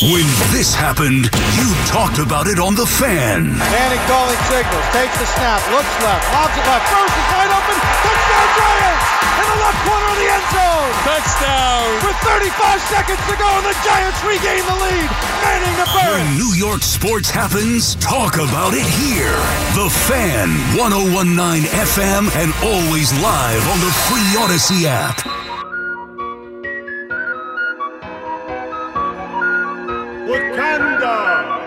[0.00, 0.24] When
[0.56, 3.52] this happened, you talked about it on The Fan.
[3.60, 7.76] Manning calling signals, takes the snap, looks left, lobs it left, throws is wide open,
[8.00, 9.06] touchdown Giants!
[9.36, 10.92] In the left corner of the end zone!
[11.04, 11.84] Touchdown!
[12.08, 15.08] With 35 seconds to go, the Giants regain the lead!
[15.44, 16.08] Manning the burst!
[16.08, 19.36] When New York sports happens, talk about it here.
[19.76, 25.20] The Fan, 1019 FM, and always live on the free Odyssey app.
[30.26, 31.62] Wakanda.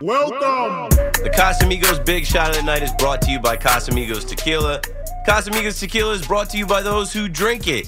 [0.00, 0.88] Welcome.
[1.22, 4.80] The Casamigos Big Shot of the Night is brought to you by Casamigos Tequila.
[5.28, 7.86] Casamigos Tequila is brought to you by those who drink it.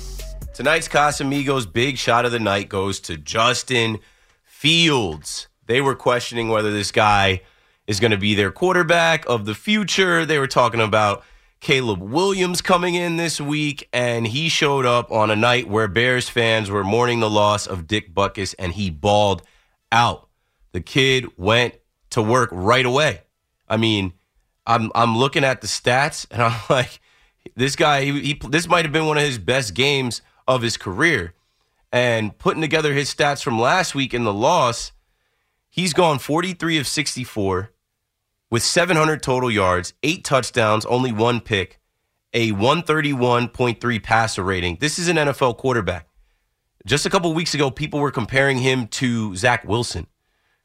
[0.53, 4.01] Tonight's Casamigos Big Shot of the Night goes to Justin
[4.45, 5.49] Fields.
[5.67, 7.41] They were questioning whether this guy
[7.87, 10.27] is going to be their quarterback of the future.
[10.27, 11.25] They were talking about
[11.65, 16.29] Caleb Williams coming in this week, and he showed up on a night where Bears
[16.29, 19.41] fans were mourning the loss of Dick Butkus, and he balled
[19.91, 20.29] out.
[20.73, 21.77] The kid went
[22.11, 23.23] to work right away.
[23.67, 24.13] I mean,
[24.67, 27.01] I'm I'm looking at the stats, and I'm like,
[27.57, 30.77] this guy, he, he this might have been one of his best games of his
[30.77, 31.33] career.
[31.91, 34.93] And putting together his stats from last week in the loss,
[35.71, 37.71] he's gone 43 of 64
[38.51, 41.81] with 700 total yards, eight touchdowns, only one pick,
[42.33, 44.77] a 131.3 passer rating.
[44.81, 46.09] This is an NFL quarterback.
[46.87, 50.07] Just a couple weeks ago, people were comparing him to Zach Wilson.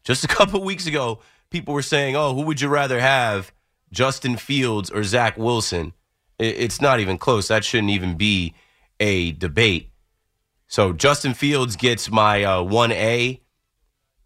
[0.03, 1.19] Just a couple weeks ago,
[1.49, 3.51] people were saying, oh, who would you rather have,
[3.91, 5.93] Justin Fields or Zach Wilson?
[6.37, 7.49] It's not even close.
[7.49, 8.53] That shouldn't even be
[8.99, 9.91] a debate.
[10.67, 13.41] So Justin Fields gets my uh, 1A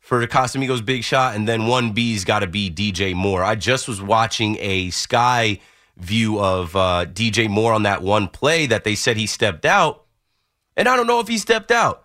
[0.04, 3.42] for the Casamigos big shot, and then 1B's got to be DJ Moore.
[3.42, 5.60] I just was watching a Sky
[5.96, 10.04] view of uh, DJ Moore on that one play that they said he stepped out,
[10.76, 12.04] and I don't know if he stepped out.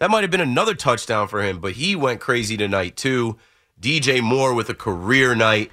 [0.00, 3.38] That might have been another touchdown for him, but he went crazy tonight too.
[3.80, 5.70] DJ Moore with a career night.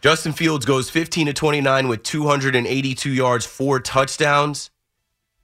[0.00, 4.70] Justin Fields goes 15 to 29 with 282 yards, four touchdowns.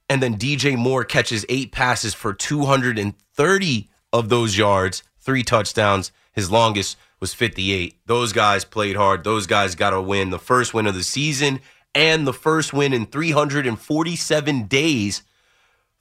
[0.09, 3.89] And then DJ Moore catches eight passes for 230
[4.19, 6.11] of those yards, three touchdowns.
[6.33, 7.99] His longest was 58.
[8.05, 9.23] Those guys played hard.
[9.23, 11.59] Those guys got a win, the first win of the season
[11.95, 15.23] and the first win in 347 days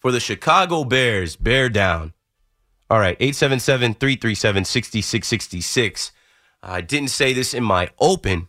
[0.00, 1.36] for the Chicago Bears.
[1.36, 2.12] Bear down.
[2.90, 6.12] All right, 877 337 6666.
[6.62, 8.48] I didn't say this in my open,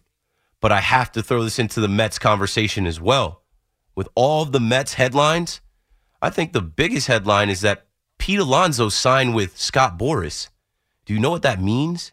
[0.60, 3.44] but I have to throw this into the Mets conversation as well.
[3.96, 5.62] With all of the Mets headlines,
[6.22, 7.86] I think the biggest headline is that
[8.26, 10.50] Pete Alonso signed with Scott Boras.
[11.06, 12.12] Do you know what that means?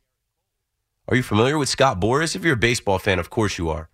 [1.09, 2.37] Are you familiar with Scott Boras?
[2.37, 3.89] If you're a baseball fan, of course you are.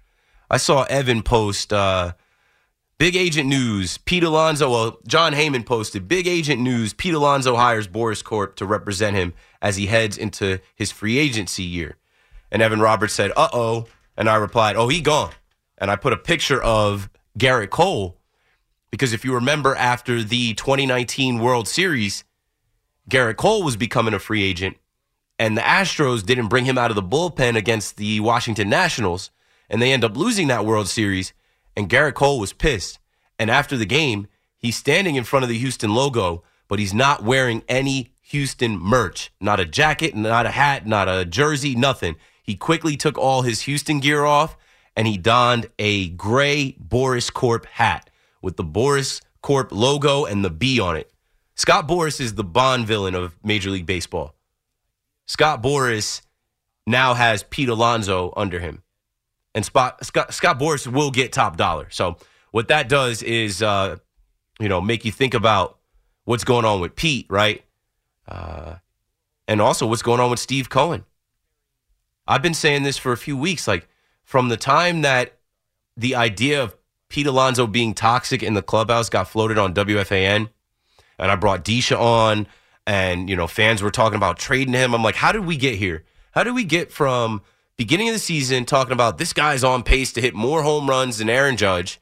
[0.51, 2.15] I saw Evan post uh,
[2.99, 3.99] big agent news.
[3.99, 6.93] Pete Alonso, well, Jon Heyman posted big agent news.
[6.93, 11.63] Pete Alonso hires Boras Corp to represent him as he heads into his free agency
[11.63, 11.99] year.
[12.51, 13.87] And Evan Roberts said, uh oh.
[14.17, 15.35] And I replied, oh, he gone.
[15.81, 18.18] And I put a picture of Gerrit Cole
[18.91, 22.25] because if you remember after the 2019 World Series,
[23.09, 24.77] Gerrit Cole was becoming a free agent,
[25.39, 29.31] and the Astros didn't bring him out of the bullpen against the Washington Nationals,
[29.71, 31.33] and they end up losing that World Series.
[31.77, 32.99] And Gerrit Cole was pissed.
[33.39, 34.27] And after the game,
[34.57, 39.31] he's standing in front of the Houston logo, but he's not wearing any Houston merch.
[39.41, 42.17] Not a jacket, not a hat, not a jersey, nothing.
[42.43, 44.57] He quickly took all his Houston gear off
[44.97, 48.08] and he donned a gray Boras Corp hat
[48.43, 51.11] with the Boras Corp logo and the B on it.
[51.55, 54.35] Scott Boras is the Bond villain of Major League Baseball.
[55.27, 56.23] Scott Boras
[56.87, 58.83] now has Pete Alonso under him.
[59.55, 61.89] And Scott, Scott Boras will get top dollar.
[61.91, 62.17] So
[62.53, 63.97] what that does is, uh,
[64.61, 65.79] you know, make you think about
[66.25, 67.65] what's going on with Pete, right?
[68.27, 68.77] Uh,
[69.47, 71.05] and also what's going on with Steve Cohen.
[72.27, 73.67] I've been saying this for a few weeks.
[73.67, 73.89] Like
[74.23, 75.39] from the time that
[75.97, 76.77] the idea of
[77.09, 80.51] Pete Alonso being toxic in the clubhouse got floated on WFAN,
[81.19, 82.47] and I brought Disha on,
[82.87, 84.95] and you know fans were talking about trading him.
[84.95, 86.05] I'm like, how did we get here?
[86.33, 87.43] How did we get from
[87.77, 91.19] beginning of the season talking about this guy's on pace to hit more home runs
[91.19, 92.01] than Aaron Judge,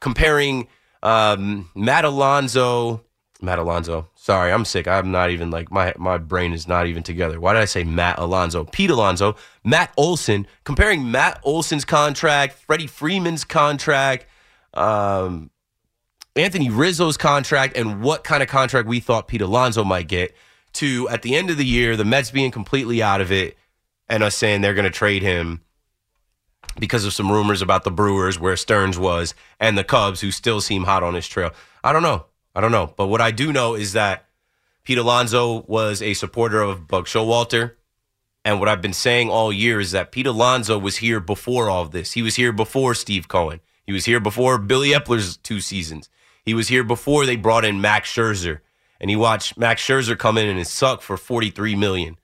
[0.00, 0.68] comparing
[1.02, 3.04] um, Matt Alonso,
[3.40, 4.08] Matt Alonso.
[4.16, 4.88] Sorry, I'm sick.
[4.88, 7.38] I'm not even like my my brain is not even together.
[7.38, 8.64] Why did I say Matt Alonso?
[8.64, 14.26] Pete Alonso, Matt Olson, comparing Matt Olson's contract, Freddie Freeman's contract,
[14.74, 15.50] um,
[16.36, 20.34] Anthony Rizzo's contract, and what kind of contract we thought Pete Alonso might get.
[20.74, 23.56] To at the end of the year, the Mets being completely out of it,
[24.08, 25.62] and us saying they're going to trade him
[26.78, 30.60] because of some rumors about the Brewers, where Stearns was, and the Cubs, who still
[30.60, 31.50] seem hot on his trail.
[31.82, 32.26] I don't know.
[32.54, 32.92] I don't know.
[32.96, 34.26] But what I do know is that
[34.84, 37.74] Pete Alonso was a supporter of Buck Showalter.
[38.44, 41.84] And what I've been saying all year is that Pete Alonso was here before all
[41.84, 42.12] this.
[42.12, 43.60] He was here before Steve Cohen.
[43.88, 46.10] He was here before Billy Eppler's two seasons.
[46.44, 48.60] He was here before they brought in Max Scherzer.
[49.00, 52.18] And he watched Max Scherzer come in and suck for 43 million.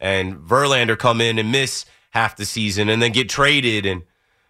[0.00, 4.02] And Verlander come in and miss half the season and then get traded and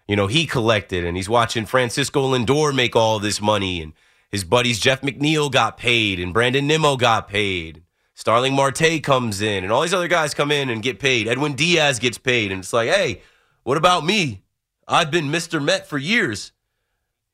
[0.08, 3.92] you know, he collected and he's watching Francisco Lindor make all this money and
[4.30, 7.82] his buddies Jeff McNeil got paid and Brandon Nimmo got paid.
[8.14, 11.28] Starling Marte comes in and all these other guys come in and get paid.
[11.28, 13.20] Edwin Diaz gets paid and it's like, "Hey,
[13.64, 14.44] what about me?
[14.88, 15.62] I've been Mr.
[15.62, 16.52] Met for years.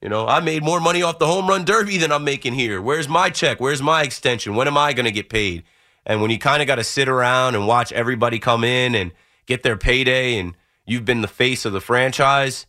[0.02, 2.81] You know, I made more money off the home run derby than I'm making here.
[2.81, 3.61] Where's my check?
[3.61, 4.55] Where's my extension?
[4.55, 5.64] When am I going to get paid?"
[6.06, 9.12] And when you kind of got to sit around and watch everybody come in and
[9.47, 10.56] get their payday and
[10.87, 12.67] you've been the face of the franchise,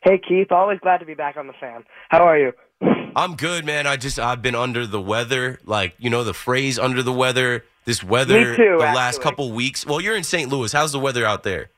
[0.02, 1.82] Hey Keith, always glad to be back on the fan.
[2.10, 2.52] How are you?
[3.16, 3.88] I'm good, man.
[3.88, 7.64] I just I've been under the weather, like you know the phrase "under the weather."
[7.86, 9.84] This weather, too, the last couple weeks.
[9.84, 10.48] Well, you're in St.
[10.48, 10.72] Louis.
[10.72, 11.70] How's the weather out there?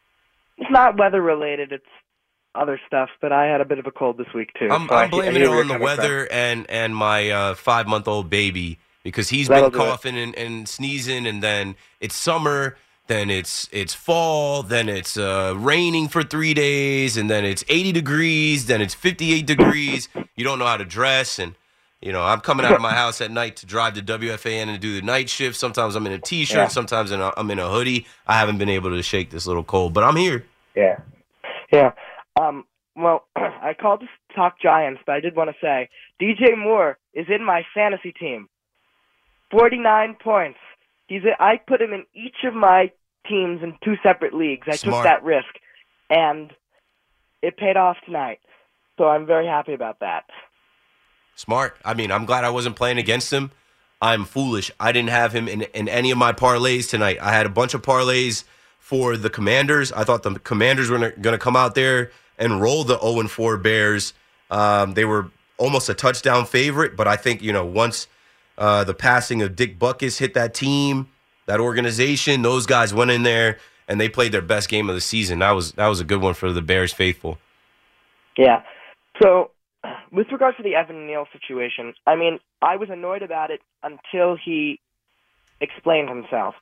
[0.58, 1.72] It's not weather related.
[1.72, 1.84] It's
[2.54, 3.08] other stuff.
[3.22, 4.69] But I had a bit of a cold this week too.
[4.70, 5.81] I'm, so I'm blaming it on the you're from.
[5.82, 8.78] weather and and my uh, five month old baby
[9.08, 12.76] because he's That'll been coughing and, and sneezing, and then it's summer,
[13.08, 17.93] then it's it's fall, then it's uh, raining for three days, and then it's 80
[17.93, 20.08] degrees, then it's 58 degrees.
[20.37, 21.55] You don't know how to dress, and
[22.02, 24.78] you know I'm coming out of my house at night to drive to WFAN and
[24.81, 25.56] do the night shift.
[25.56, 26.69] Sometimes I'm in a t-shirt, Yeah.
[26.69, 28.06] sometimes in a, I'm in a hoodie.
[28.26, 30.44] I haven't been able to shake this little cold, but I'm here.
[30.76, 30.99] Yeah,
[31.72, 31.93] yeah.
[32.40, 32.64] Um.
[32.94, 35.88] Well, I called to talk Giants, but I did want to say
[36.20, 38.49] DJ Moore is in my fantasy team.
[39.50, 40.59] Forty-nine points.
[41.06, 41.23] He's.
[41.25, 42.93] A, I put him in each of my
[43.29, 44.67] teams in two separate leagues.
[44.71, 45.05] I Smart.
[45.05, 45.49] took that risk,
[46.11, 46.53] and
[47.43, 48.41] it paid off tonight.
[48.99, 50.25] So I'm very happy about that.
[51.37, 51.77] Smart.
[51.85, 53.53] I mean, I'm glad I wasn't playing against him.
[54.03, 54.71] I'm foolish.
[54.79, 57.19] I didn't have him in, in any of my parlays tonight.
[57.21, 58.45] I had a bunch of parlays
[58.78, 59.93] for the Commanders.
[59.93, 63.57] I thought the Commanders were going to come out there and roll the 0 4
[63.57, 64.14] Bears.
[64.50, 68.07] Um, they were almost a touchdown favorite, but I think, you know, once
[68.59, 71.09] uh, the passing of Dick Butkus hit that team,
[71.47, 75.00] that organization, those guys went in there and they played their best game of the
[75.00, 75.38] season.
[75.38, 77.38] That was that was a good one for the Bears faithful.
[78.37, 78.62] Yeah.
[79.23, 79.53] So,
[80.12, 84.37] with regards to the Evan Neal situation, I mean, I was annoyed about it until
[84.37, 84.81] he
[85.61, 86.55] explained himself,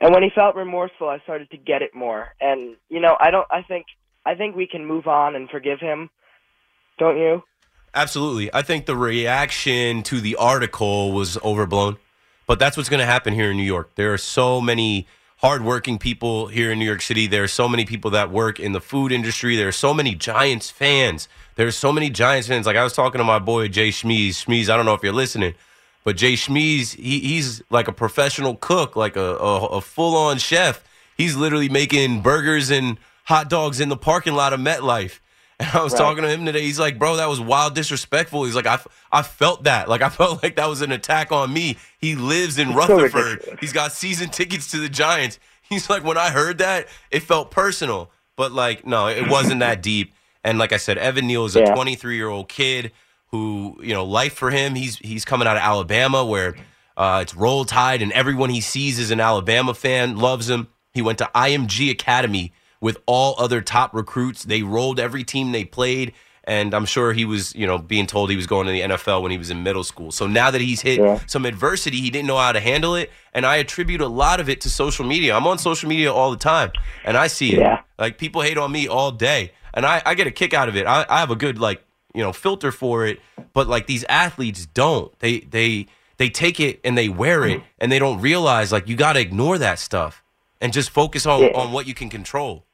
[0.00, 2.34] and when he felt remorseful, I started to get it more.
[2.40, 3.46] And you know, I don't.
[3.50, 3.86] I think.
[4.26, 6.10] I think we can move on and forgive him.
[6.98, 7.42] Don't you?
[7.94, 8.52] Absolutely.
[8.54, 11.96] I think the reaction to the article was overblown,
[12.46, 13.94] but that's what's going to happen here in New York.
[13.94, 15.06] There are so many
[15.38, 17.26] hardworking people here in New York City.
[17.26, 19.56] There are so many people that work in the food industry.
[19.56, 21.28] There are so many Giants fans.
[21.54, 22.66] There are so many Giants fans.
[22.66, 24.30] Like I was talking to my boy Jay Schmees.
[24.30, 25.54] Schmees, I don't know if you're listening,
[26.04, 30.38] but Jay Schmees, he, he's like a professional cook, like a, a, a full on
[30.38, 30.84] chef.
[31.16, 35.20] He's literally making burgers and hot dogs in the parking lot of MetLife.
[35.60, 35.98] And I was Right.
[35.98, 36.62] talking to him today.
[36.62, 38.44] He's like, bro, that was wild disrespectful.
[38.44, 38.78] He's like, I,
[39.10, 39.88] I felt that.
[39.88, 41.76] Like, I felt like that was an attack on me.
[41.98, 43.24] He lives in Rutherford.
[43.38, 43.60] ridiculous.
[43.60, 45.38] He's got season tickets to the Giants.
[45.62, 48.10] He's like, when I heard that, it felt personal.
[48.36, 50.12] But, like, no, it wasn't that deep.
[50.44, 51.74] And like I said, Evan Neal is a Yeah.
[51.74, 52.92] 23 year old kid
[53.32, 54.74] who you know life for him.
[54.76, 56.54] He's he's coming out of Alabama where
[56.96, 60.68] uh, it's roll tide and everyone he sees is an Alabama fan loves him.
[60.94, 64.44] He went to IMG Academy with all other top recruits.
[64.44, 66.12] They rolled every team they played.
[66.44, 69.20] And I'm sure he was, you know, being told he was going to the NFL
[69.20, 70.10] when he was in middle school.
[70.10, 71.20] So now that he's hit Yeah.
[71.26, 73.10] some adversity, he didn't know how to handle it.
[73.34, 75.36] And I attribute a lot of it to social media.
[75.36, 76.72] I'm on social media all the time,
[77.04, 77.58] and I see it.
[77.58, 77.82] Yeah.
[77.98, 80.76] Like people hate on me all day, and I, I get a kick out of
[80.76, 80.86] it.
[80.86, 83.20] I, I have a good like you know filter for it,
[83.52, 85.16] but like these athletes don't.
[85.18, 87.66] They they they take it and they wear it, mm-hmm.
[87.78, 90.22] and they don't realize like you got to ignore that stuff
[90.62, 91.48] and just focus on Yeah.
[91.54, 92.64] on what you can control.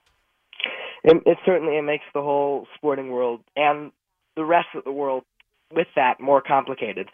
[1.04, 3.92] It, it certainly it makes the whole sporting world and
[4.36, 5.24] the rest of the world
[5.72, 7.08] with that more complicated.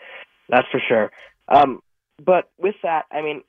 [0.49, 1.11] That's for sure.
[1.49, 1.81] Um,
[2.25, 3.43] but with that, I mean,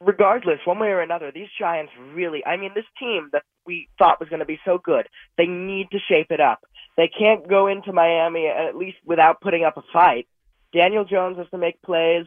[0.00, 4.20] regardless, one way or another, these Giants really, I mean, this team that we thought
[4.20, 5.06] was going to be so good,
[5.36, 6.60] they need to shape it up.
[6.96, 10.26] They can't go into Miami at least without putting up a fight.
[10.72, 12.26] Daniel Jones has to make plays.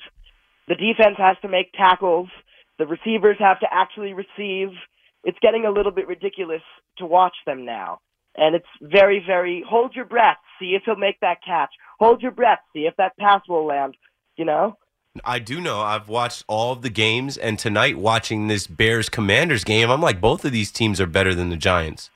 [0.68, 2.30] The defense has to make tackles.
[2.80, 4.70] The receivers have to actually receive.
[5.24, 6.62] It's getting a little bit ridiculous
[6.98, 8.00] to watch them now.
[8.38, 11.70] And it's very, very hold your breath, see if he'll make that catch.
[12.00, 13.96] Hold your breath, see if that pass will land.
[14.38, 14.78] You know?
[15.26, 15.82] I do know.
[15.82, 20.22] I've watched all of the games, and tonight watching this Bears Commanders game, I'm like,
[20.22, 22.10] both of these teams are better than the Giants.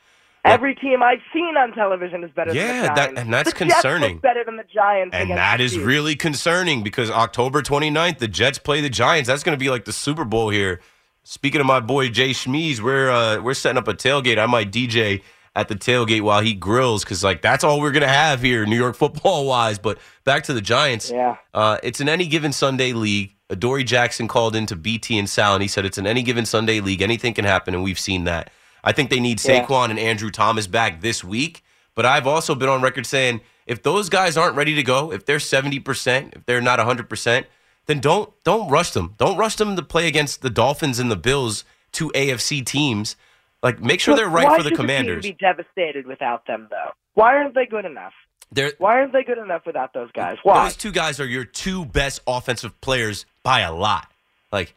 [0.46, 3.00] Every team I've seen on television is better Yeah, than the Giants.
[3.16, 4.14] that- and that's the concerning.
[4.14, 5.14] look better than the Giants.
[5.16, 9.28] And that is really concerning because October 29th, the Jets play the Giants.
[9.28, 10.80] That's going to be like the Super Bowl here.
[11.28, 14.38] Speaking of my boy Jay Schmees, we're uh, we're setting up a tailgate.
[14.38, 15.24] I might DJ
[15.56, 18.76] at the tailgate while he grills because like that's all we're gonna have here, New
[18.78, 19.80] York football wise.
[19.80, 21.10] But back to the Giants.
[21.10, 21.38] Yeah.
[21.52, 23.32] Uh, it's an any given Sunday league.
[23.58, 26.80] Dory Jackson called into BT and Sal, and he said it's an any given Sunday
[26.80, 27.02] league.
[27.02, 28.52] Anything can happen, and we've seen that.
[28.84, 29.66] I think they need Yeah.
[29.66, 31.64] Saquon and Andrew Thomas back this week.
[31.96, 35.26] But I've also been on record saying if those guys aren't ready to go, if
[35.26, 37.48] they're seventy percent, if they're not hundred percent,
[37.86, 39.16] then don't don't rush them.
[39.18, 43.16] Don't rush them to play against the Dolphins and the Bills, two AFC teams.
[43.62, 45.24] Like make sure they're right Why for the Commanders.
[45.24, 46.92] team be devastated without them, though?
[47.14, 48.14] Why aren't they good enough?
[48.52, 50.38] They're Why aren't they good enough without those guys?
[50.44, 50.66] Why?
[50.66, 54.12] Those two guys are your two best offensive players by a lot.
[54.52, 54.76] Like,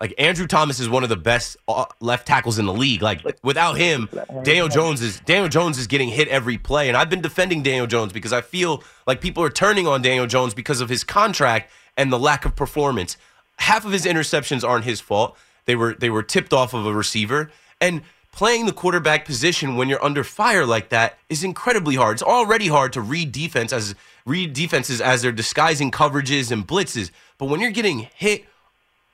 [0.00, 3.00] like Andrew Thomas is one of the best uh, left tackles in the league.
[3.00, 4.08] Like, without him,
[4.42, 7.86] Daniel Jones is Daniel Jones is getting hit every play, and I've been defending Daniel
[7.86, 11.70] Jones because I feel like people are turning on Daniel Jones because of his contract
[11.96, 13.16] and the lack of performance.
[13.58, 15.36] Half of his interceptions aren't his fault.
[15.64, 17.50] They were they were tipped off of a receiver
[17.80, 18.02] and.
[18.32, 22.16] Playing the quarterback position when you're under fire like that is incredibly hard.
[22.16, 23.94] It's already hard to read defense as
[24.26, 27.10] read defenses as they're disguising coverages and blitzes.
[27.38, 28.44] But when you're getting hit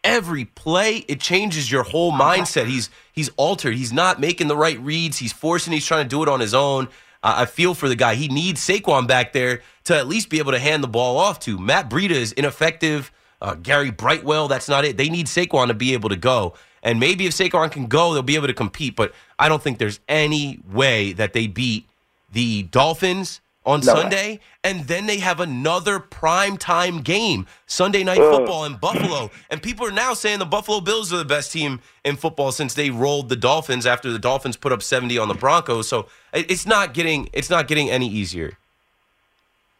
[0.02, 2.66] every play, it changes your whole mindset.
[2.66, 3.76] He's he's altered.
[3.76, 5.18] He's not making the right reads.
[5.18, 5.72] He's forcing.
[5.72, 6.88] He's trying to do it on his own.
[7.22, 8.14] I feel for the guy.
[8.16, 11.38] He needs Saquon back there to at least be able to hand the ball off
[11.40, 11.58] to.
[11.58, 13.12] Matt Breida is ineffective.
[13.40, 14.96] Uh, Gary Brightwell, that's not it.
[14.96, 16.54] They need Saquon to be able to go.
[16.82, 18.96] And maybe if Saquon can go, they'll be able to compete.
[18.96, 21.86] But I don't think there's any way that they beat
[22.32, 24.00] the Dolphins on No way.
[24.00, 29.30] Sunday, and then they have another prime time game, Sunday night football in Buffalo.
[29.50, 32.74] And people are now saying the Buffalo Bills are the best team in football since
[32.74, 35.88] they rolled the Dolphins after the Dolphins put up 70 on the Broncos.
[35.88, 38.58] So it's not getting it's not getting any easier.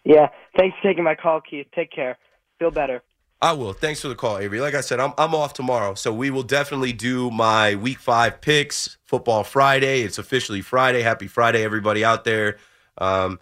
[0.04, 0.28] yeah.
[0.56, 1.66] Thanks for taking my call, Keith.
[1.74, 2.18] Take care.
[2.58, 3.02] Feel better.
[3.40, 3.72] I will.
[3.72, 4.60] Thanks for the call, Avery.
[4.60, 8.40] Like I said, I'm I'm off tomorrow, so we will definitely do my Week Five
[8.40, 8.98] picks.
[9.04, 10.02] Football Friday.
[10.02, 11.02] It's officially Friday.
[11.02, 12.58] Happy Friday, everybody out there.
[12.98, 13.40] Um,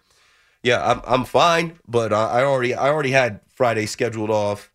[0.63, 4.73] yeah, I'm I'm fine, but uh, I already I already had Friday scheduled off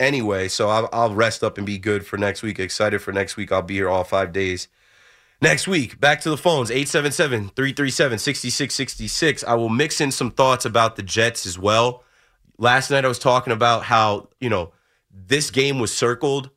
[0.00, 2.58] anyway, so I'll, I'll rest up and be good for next week.
[2.58, 3.52] Excited for next week.
[3.52, 4.68] I'll be here all five days.
[5.40, 9.44] Next week, back to the phones 877 337 6666.
[9.44, 12.02] I will mix in some thoughts about the Jets as well.
[12.58, 14.72] Last night, I was talking about how, you know,
[15.12, 16.50] this game was circled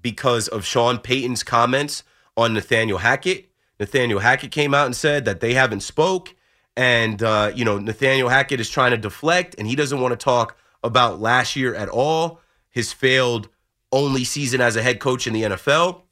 [0.00, 2.04] because of Sean Payton's comments
[2.36, 3.50] on Nathaniel Hackett.
[3.80, 6.36] Nathaniel Hackett came out and said that they haven't spoke,
[6.76, 10.22] and uh, you know Nathaniel Hackett is trying to deflect, and he doesn't want to
[10.22, 13.48] talk about last year at all, his failed
[13.92, 16.02] only season as a head coach in the NFL.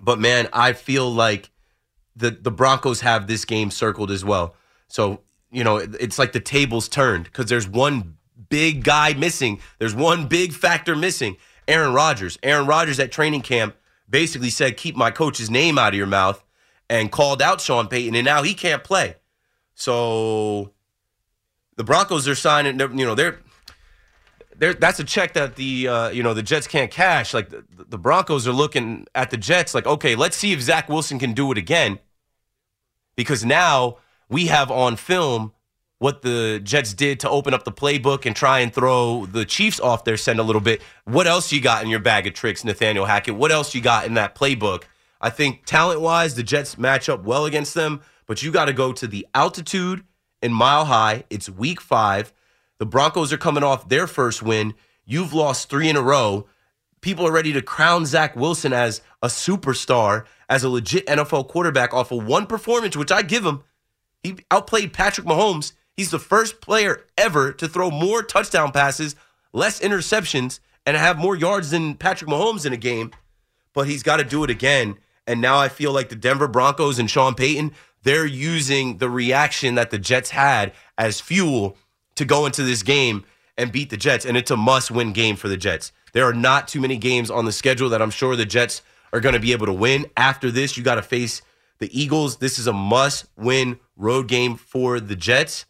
[0.00, 1.50] But man, I feel like
[2.16, 4.54] the the Broncos have this game circled as well.
[4.88, 8.16] So you know it- it's like the tables turned because there's one
[8.48, 9.60] big guy missing.
[9.78, 11.36] There's one big factor missing.
[11.68, 12.38] Aaron Rodgers.
[12.42, 13.76] Aaron Rodgers at training camp
[14.08, 16.42] basically said, "Keep my coach's name out of your mouth,"
[16.88, 19.16] and called out Sean Payton, and now he can't play.
[19.80, 20.72] So
[21.76, 22.78] the Broncos are signing.
[22.78, 23.38] You know they're.
[24.56, 27.32] There, that's a check that the uh, you know the Jets can't cash.
[27.32, 30.90] Like the, the Broncos are looking at the Jets, like okay, let's see if Zach
[30.90, 31.98] Wilson can do it again,
[33.16, 33.96] because now
[34.28, 35.54] we have on film
[35.96, 39.80] what the Jets did to open up the playbook and try and throw the Chiefs
[39.80, 40.82] off their scent a little bit.
[41.04, 43.34] What else you got in your bag of tricks, Nathaniel Hackett?
[43.34, 44.82] What else you got in that playbook?
[45.22, 48.72] I think talent wise, the Jets match up well against them, but you got to
[48.72, 50.04] go to the altitude
[50.40, 51.24] in Mile High.
[51.30, 52.32] It's week five.
[52.78, 54.74] The Broncos are coming off their first win.
[55.04, 56.46] You've lost three in a row.
[57.00, 61.92] People are ready to crown Zach Wilson as a superstar, as a legit NFL quarterback
[61.92, 63.64] off of one performance, which I give him.
[64.22, 65.72] He outplayed Patrick Mahomes.
[65.96, 69.16] He's the first player ever to throw more touchdown passes,
[69.52, 73.10] less interceptions, and have more yards than Patrick Mahomes in a game.
[73.74, 74.98] But he's got to do it again.
[75.26, 79.74] And now I feel like the Denver Broncos and Sean Payton, they're using the reaction
[79.74, 81.76] that the Jets had as fuel
[82.16, 83.24] to go into this game
[83.56, 84.24] and beat the Jets.
[84.24, 85.92] And it's a must win game for the Jets.
[86.12, 89.20] There are not too many games on the schedule that I'm sure the Jets are
[89.20, 90.06] going to be able to win.
[90.16, 91.42] After this, you got to face
[91.78, 92.38] the Eagles.
[92.38, 95.66] This is a must win road game for the Jets.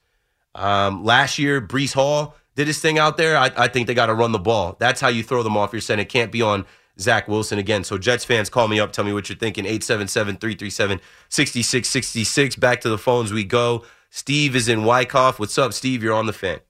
[0.54, 3.36] Um, last year, Breece Hall did his thing out there.
[3.36, 4.76] I, I think they got to run the ball.
[4.78, 6.00] That's how you throw them off your scent.
[6.00, 6.66] It can't be on
[6.98, 7.84] Zach Wilson again.
[7.84, 8.92] So, Jets fans, call me up.
[8.92, 9.64] Tell me what you're thinking.
[9.64, 12.56] 877 337 6666.
[12.56, 13.84] Back to the phones we go.
[14.10, 15.38] Steve is in Wyckoff.
[15.38, 16.02] What's up, Steve?
[16.02, 16.60] You're on the fan.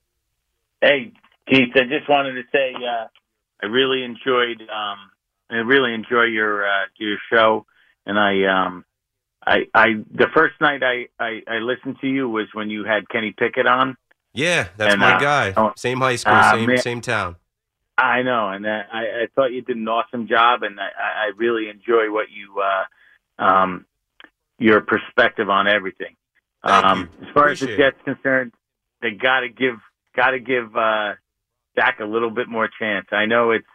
[0.81, 1.13] Hey,
[1.49, 1.71] Keith.
[1.75, 3.07] I just wanted to say uh,
[3.63, 4.61] I really enjoyed.
[4.63, 4.99] Um,
[5.51, 7.67] I really enjoy your uh, your show,
[8.07, 8.85] and I um,
[9.47, 13.09] I, I the first night I, I, I listened to you was when you had
[13.09, 13.97] Kenny Pickett on.
[14.33, 15.53] Yeah, that's And, my uh, guy.
[15.57, 16.79] oh, Same high school, uh, same man.
[16.79, 17.37] same town.
[18.01, 21.69] I know, and I, I thought you did an awesome job, and I, I really
[21.69, 23.87] enjoy what you, uh, um,
[24.59, 26.17] your perspective on everything.
[26.63, 27.09] Um.
[27.23, 27.93] As far as the Appreciate it.
[27.93, 28.53] Jets concerned,
[29.01, 29.77] they got to give,
[30.15, 31.15] got to give uh,
[31.75, 33.07] Zach a little bit more chance.
[33.13, 33.67] I know it's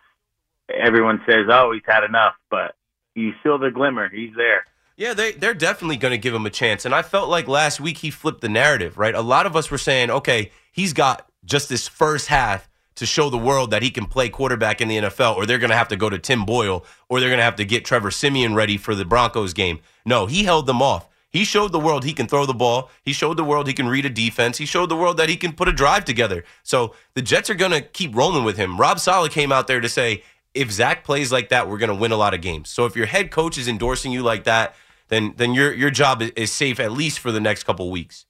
[0.69, 2.75] everyone says, "Oh, he's had enough," but
[3.15, 4.09] you still the glimmer.
[4.09, 4.65] He's there.
[4.97, 6.85] Yeah, they they're definitely going to give him a chance.
[6.85, 9.15] And I felt like last week he flipped the narrative, right?
[9.15, 13.29] A lot of us were saying, okay, he's got just this first half to show
[13.29, 15.89] the world that he can play quarterback in the NFL, or they're going to have
[15.89, 18.77] to go to Tim Boyle, or they're going to have to get Trevor Siemian ready
[18.77, 19.79] for the Broncos game.
[20.05, 21.09] No, he held them off.
[21.29, 22.89] He showed the world he can throw the ball.
[23.03, 24.57] He showed the world he can read a defense.
[24.57, 26.45] He showed the world that he can put a drive together.
[26.63, 28.79] So the Jets are going to keep rolling with him.
[28.79, 31.95] Rob Saleh came out there to say, if Zach plays like that, we're going to
[31.95, 32.69] win a lot of games.
[32.69, 34.75] So if your head coach is endorsing you like that,
[35.09, 38.25] then then your your job is- safe at least for the next couple weeks.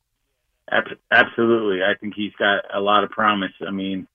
[1.11, 3.51] Absolutely, I think he's got a lot of promise.
[3.65, 4.07] I mean,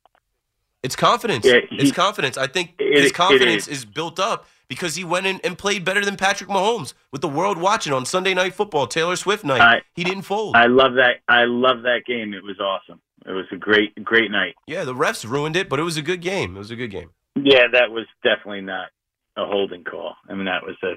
[0.82, 1.44] It's confidence.
[1.44, 2.38] Yeah, he- it's confidence.
[2.38, 3.78] I think It- his confidence is.
[3.78, 7.28] is built up because he went in and played better than Patrick Mahomes with the
[7.28, 9.60] world watching on Sunday Night Football, Taylor Swift night.
[9.60, 10.56] I- he didn't fold.
[10.56, 11.16] I love that.
[11.28, 12.32] I love that game.
[12.32, 13.00] It was awesome.
[13.26, 14.54] It was a great, great night.
[14.66, 16.56] yeah, the refs ruined it, but it was a good game.
[16.56, 17.10] It was a good game.
[17.36, 18.88] Yeah, that was definitely not
[19.36, 20.16] a holding call.
[20.28, 20.94] I mean, that was a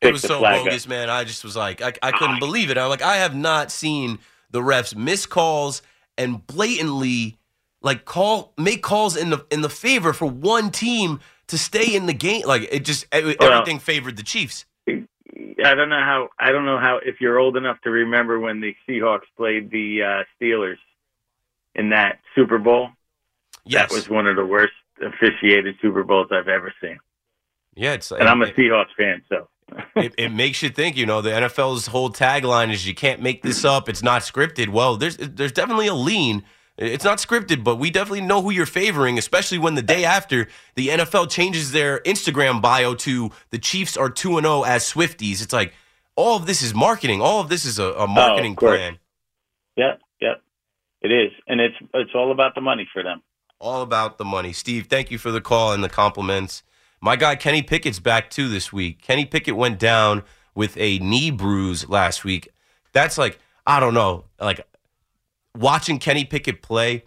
[0.00, 0.64] It was so flag up.
[0.66, 1.08] bogus, man.
[1.08, 2.40] I just was like, I, I couldn't ah.
[2.40, 2.76] believe it.
[2.76, 4.18] I'm like, I have not seen
[4.50, 5.80] the refs miss calls
[6.18, 7.38] and blatantly
[7.84, 12.06] like call make calls in the in the favor for one team to stay in
[12.06, 12.42] the game.
[12.46, 14.64] Like it just it, Well- everything favored the Chiefs.
[15.64, 16.28] I don't know how.
[16.38, 16.98] I don't know how.
[17.04, 20.76] If you're old enough to remember when the Seahawks played the uh, Steelers
[21.74, 22.90] in that Super Bowl,
[23.64, 26.98] Yes, that was one of the worst officiated Super Bowls I've ever seen.
[27.74, 27.92] yeah.
[27.94, 29.48] It's And I'm a it, Seahawks fan, so
[29.96, 30.96] it, it makes you think.
[30.96, 33.88] You know, the NFL's whole tagline is "You can't make this up.
[33.88, 36.44] It's not scripted." Well, there's there's definitely a lean.
[36.76, 40.48] It's not scripted, but we definitely know who you're favoring, especially when the day after
[40.74, 45.40] the NFL changes their Instagram bio to the Chiefs are 2 and 0 as Swifties.
[45.40, 45.72] It's like
[46.16, 47.20] all of this is marketing.
[47.20, 48.76] All of this is a, a oh, marketing course.
[48.76, 48.98] plan.
[49.76, 50.34] yeah, yeah,
[51.00, 53.22] it is, and it's it's all about the money for them.
[53.60, 54.52] All about the money.
[54.52, 56.64] Steve, thank you for the call and the compliments.
[57.00, 59.00] My guy Kenny Pickett's back too this week.
[59.00, 60.24] Kenny Pickett went down
[60.56, 62.48] with a knee bruise last week.
[62.92, 64.66] That's like, I don't know, like
[65.56, 67.04] watching Kenny Pickett play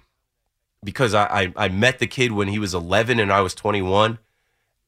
[0.84, 4.20] because I, I, I met the kid when he was 11 and I was 21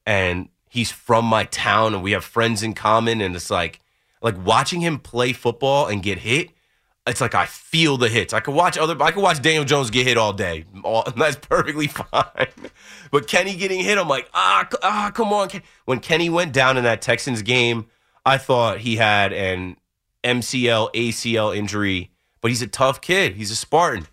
[0.06, 3.80] and he's from my town and we have friends in common and it's like
[4.22, 6.50] like watching him play football and get hit
[7.06, 8.32] it's like I feel the hits.
[8.32, 9.00] I could watch other.
[9.02, 10.64] I could watch Daniel Jones get hit all day.
[10.84, 12.48] All, that's perfectly fine.
[13.10, 15.48] But Kenny getting hit, I'm like, ah, ah, come on.
[15.48, 17.86] Ken-" When Kenny went down in that Texans game,
[18.24, 19.76] I thought he had an
[20.24, 22.09] MCL, ACL injury.
[22.40, 23.34] But he's a tough kid.
[23.34, 24.06] He's a Spartan.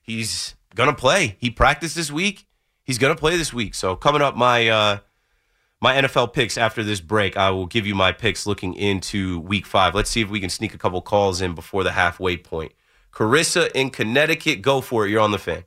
[0.00, 1.36] He's gonna play.
[1.38, 2.46] He practiced this week.
[2.84, 3.74] He's gonna play this week.
[3.74, 4.98] So coming up, my uh,
[5.80, 7.36] my NFL picks after this break.
[7.36, 9.94] I will give you my picks looking into week five.
[9.94, 12.72] Let's see if we can sneak a couple calls in before the halfway point.
[13.12, 15.10] Carissa in Connecticut, go for it.
[15.10, 15.64] You're on the fan.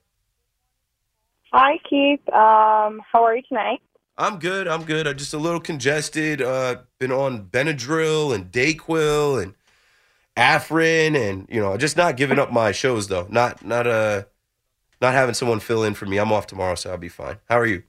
[1.51, 2.27] Hi, Keith.
[2.29, 3.81] Um, how are you tonight?
[4.17, 4.67] I'm good.
[4.67, 5.07] I'm good.
[5.07, 6.41] I'm just a little congested.
[6.41, 9.53] Uh, been on Benadryl and Dayquil and
[10.37, 13.27] Afrin, and you know, just not giving up my shows though.
[13.29, 14.23] Not not uh
[15.01, 16.17] not having someone fill in for me.
[16.17, 17.37] I'm off tomorrow, so I'll be fine.
[17.49, 17.83] How are you?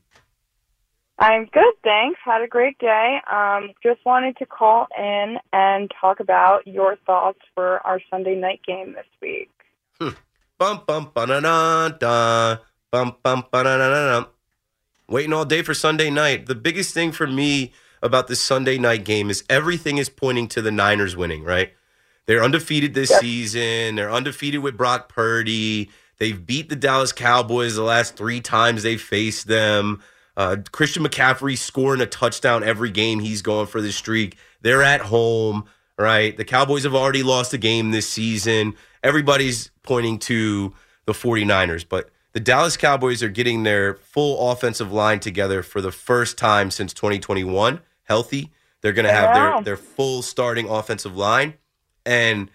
[1.19, 2.21] I'm good, thanks.
[2.23, 3.21] Had a great day.
[3.33, 8.61] Um, just wanted to call in and talk about your thoughts for our Sunday night
[8.67, 9.51] game this week.
[10.59, 12.57] Bum bum ba na na da
[12.91, 14.25] bum bum ba na na na.
[15.09, 16.47] Waiting all day for Sunday night.
[16.47, 20.63] The biggest thing for me about this Sunday night game is everything is pointing to
[20.63, 21.45] the Niners winning.
[21.45, 21.73] Right?
[22.27, 23.21] They're undefeated this Yep.
[23.21, 23.95] season.
[23.97, 25.91] They're undefeated with Brock Purdy.
[26.19, 30.03] They've beat the Dallas Cowboys the last three times they faced them.
[30.37, 34.37] Uh, Christian McCaffrey scoring a touchdown every game he's going for the streak.
[34.61, 35.65] They're at home,
[35.99, 36.37] right?
[36.37, 38.75] The Cowboys have already lost a game this season.
[39.03, 40.75] Everybody's pointing to
[41.07, 45.93] the 49ers, but the Dallas Cowboys are getting their full offensive line together for the
[45.93, 48.53] first time since 2021, healthy.
[48.83, 51.55] They're going to have their, their full starting offensive line.
[52.07, 52.51] And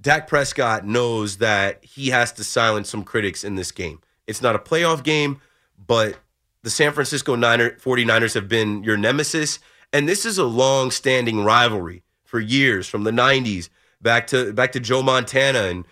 [0.00, 4.00] Dak Prescott knows that he has to silence some critics in this game.
[4.26, 5.40] It's not a playoff game,
[5.86, 6.18] but
[6.62, 9.58] the San Francisco Niner, 49ers have been your nemesis.
[9.92, 14.72] And this is a long standing rivalry for years from the 90s back to back
[14.72, 15.62] to Joe Montana.
[15.62, 15.84] And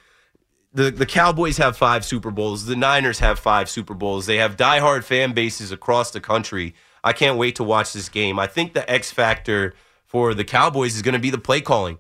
[0.72, 2.66] the, the Cowboys have five Super Bowls.
[2.66, 4.26] The Niners have five Super Bowls.
[4.26, 6.74] They have diehard fan bases across the country.
[7.02, 8.38] I can't wait to watch this game.
[8.38, 11.98] I think the X factor for the Cowboys is going to be the play calling.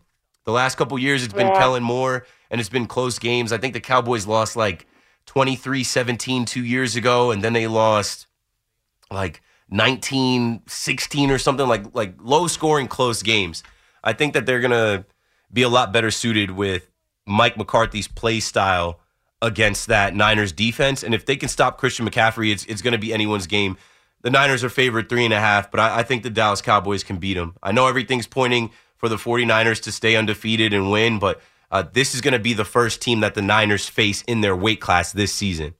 [0.48, 1.58] The last couple years, it's been Yeah.
[1.58, 3.52] Kellen Moore, and it's been close games.
[3.52, 4.86] I think the Cowboys lost like
[5.26, 8.28] 23 17 two years ago, and then they lost
[9.10, 13.62] like 19 16 or something like like low scoring close games.
[14.02, 15.04] I think that they're going to
[15.52, 16.88] be a lot better suited with
[17.26, 19.00] Mike McCarthy's play style
[19.42, 21.02] against that Niners defense.
[21.02, 23.76] And if they can stop Christian McCaffrey, it's, it's going to be anyone's game.
[24.22, 27.04] The Niners are favored three and a half, but I, I think the Dallas Cowboys
[27.04, 27.54] can beat them.
[27.62, 32.14] I know everything's pointing for the 49ers to stay undefeated and win, but uh, this
[32.14, 35.12] is going to be the first team that the Niners face in their weight class
[35.12, 35.74] this season.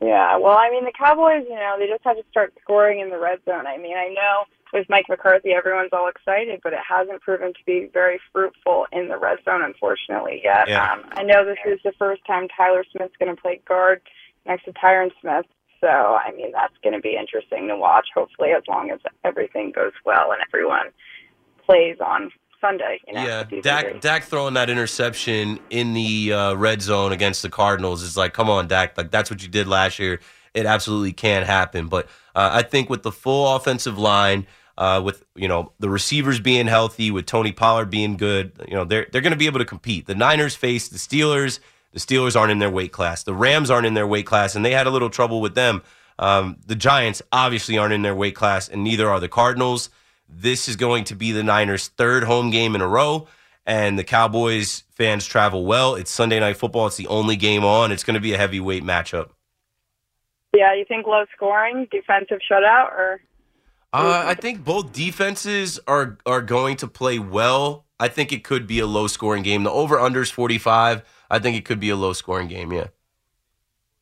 [0.00, 3.10] Yeah, well, I mean, the Cowboys, you know, they just have to start scoring in
[3.10, 3.66] the red zone.
[3.66, 7.60] I mean, I know with Mike McCarthy, everyone's all excited, but it hasn't proven to
[7.66, 10.68] be very fruitful in the red zone, unfortunately, yet.
[10.68, 10.92] Yeah.
[10.92, 14.02] Um, I know this is the first time Tyler Smith's going to play guard
[14.46, 15.46] next to Tyron Smith.
[15.80, 19.72] So, I mean, that's going to be interesting to watch, hopefully, as long as everything
[19.72, 20.90] goes well and everyone
[21.68, 23.00] plays on Sunday.
[23.06, 24.00] You know, yeah, Dak.
[24.00, 28.50] Dak throwing that interception in the uh, red zone against the Cardinals is like, come
[28.50, 30.20] on, Dak, like that's what you did last year.
[30.54, 31.88] It absolutely can happen.
[31.88, 36.40] But uh, I think with the full offensive line, uh, with you know the receivers
[36.40, 39.58] being healthy, with Tony Pollard being good, you know they're they're going to be able
[39.58, 40.06] to compete.
[40.06, 41.60] The Niners face the Steelers.
[41.92, 43.22] The Steelers aren't in their weight class.
[43.22, 45.82] The Rams aren't in their weight class, and they had a little trouble with them.
[46.18, 49.90] Um, the Giants obviously aren't in their weight class, and neither are the Cardinals.
[50.28, 53.26] This is going to be the Niners' third home game in a row,
[53.66, 55.94] and the Cowboys fans travel well.
[55.94, 56.86] It's Sunday Night Football.
[56.88, 57.92] It's the only game on.
[57.92, 59.30] It's going to be a heavyweight matchup.
[60.54, 63.20] yeah, you think low scoring, defensive shutout, or
[63.92, 67.84] Uh, I think both defenses are are going to play well.
[68.00, 69.64] I think it could be a low scoring game.
[69.64, 71.02] The over under is 45.
[71.30, 72.88] I think it could be a low scoring game, yeah.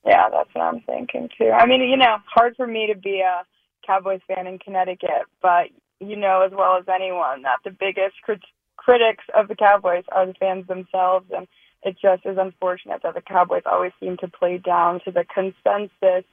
[0.05, 1.51] Yeah, that's what I'm thinking too.
[1.51, 3.43] I mean, you know, hard for me to be a
[3.87, 5.69] Cowboys fan in Connecticut, but
[6.01, 8.41] you know as well as anyone that the biggest crit-
[8.77, 11.47] critics of the Cowboys are the fans themselves, and
[11.83, 16.25] it just is unfortunate that the Cowboys always seem to play down to the consensus.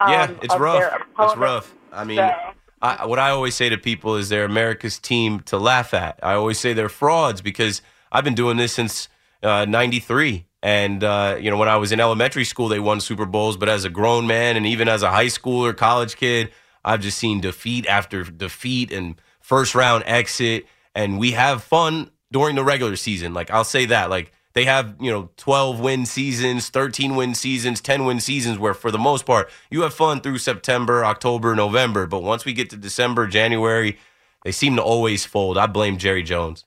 [0.00, 1.02] Um, yeah, it's rough.
[1.18, 1.74] It's rough.
[1.92, 5.58] I mean, So- I, what I always say to people is they're America's team to
[5.58, 6.20] laugh at.
[6.22, 9.08] I always say they're frauds because I've been doing this since
[9.42, 10.46] uh, 93.
[10.62, 13.56] And, uh, you know, when I was in elementary school, they won Super Bowls.
[13.56, 16.50] But as a grown man and even as a high school or college kid,
[16.84, 20.66] I've just seen defeat after defeat and first round exit.
[20.94, 23.34] And we have fun during the regular season.
[23.34, 24.10] Like, I'll say that.
[24.10, 28.74] Like, they have, you know, 12 win seasons, 13 win seasons, 10 win seasons, where
[28.74, 32.06] for the most part, you have fun through September, October, November.
[32.06, 33.98] But once we get to December, January,
[34.44, 35.58] they seem to always fold.
[35.58, 36.64] I blame Jerry Jones.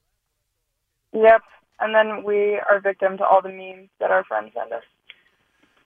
[1.13, 1.41] Yep,
[1.79, 4.83] and then we are victim to all the memes that our friends send us.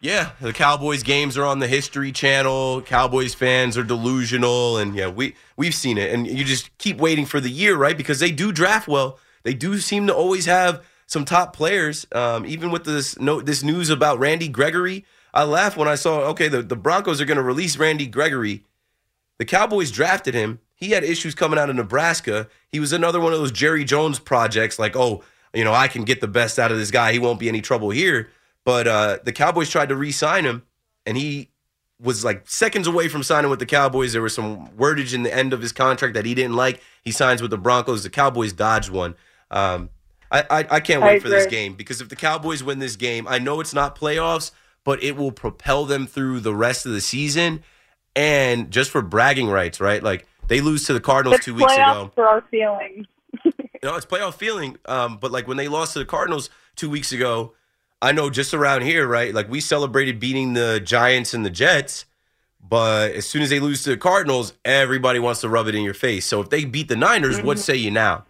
[0.02, 2.82] Yeah, the Cowboys games are on the History Channel.
[2.82, 6.14] Cowboys fans are delusional, and yeah, we we've seen it.
[6.14, 7.98] And you just keep waiting for the year, right?
[7.98, 9.20] Because they do draft well.
[9.44, 12.06] They do seem to always have some top players.
[12.12, 16.20] Um, even with this no, this news about Randy Gregory, I laughed when I saw
[16.30, 18.64] okay, the, the Broncos are going to release Randy Gregory.
[19.38, 20.60] The Cowboys drafted him.
[20.76, 22.48] He had issues coming out of Nebraska.
[22.70, 26.04] He was another one of those Jerry Jones projects, like, oh, you know, I can
[26.04, 27.14] get the best out of this guy.
[27.14, 28.30] He won't be any trouble here.
[28.66, 30.64] But uh, the Cowboys tried to re-sign him,
[31.06, 31.52] and he
[32.02, 34.12] was like seconds away from signing with the Cowboys.
[34.12, 36.82] There was some wordage in the end of his contract that he didn't like.
[37.04, 38.04] He signs with the Broncos.
[38.04, 39.16] The Cowboys dodged one.
[39.50, 39.90] Um,
[40.32, 42.96] I, I, I can't I wait for this game because if the Cowboys win this
[42.96, 44.52] game, I know it's not playoffs,
[44.84, 47.64] but it will propel them through the rest of the season.
[48.16, 50.02] And just for bragging rights, right?
[50.02, 52.12] Like they lose to the Cardinals It's two weeks ago.
[52.16, 53.06] for our feelings.
[53.84, 54.78] You know, it's playoff feeling.
[54.86, 57.54] Um, but like when they lost to the Cardinals two weeks ago,
[58.06, 59.34] I know just around here, right?
[59.34, 62.06] Like we celebrated beating the Giants and the Jets,
[62.62, 65.82] but as soon as they lose to the Cardinals, everybody wants to rub it in
[65.82, 66.24] your face.
[66.28, 67.64] So if they beat the Niners, what mm-hmm.
[67.64, 68.26] say you now?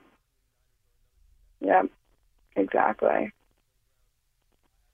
[1.59, 1.83] Yeah,
[2.55, 3.33] exactly.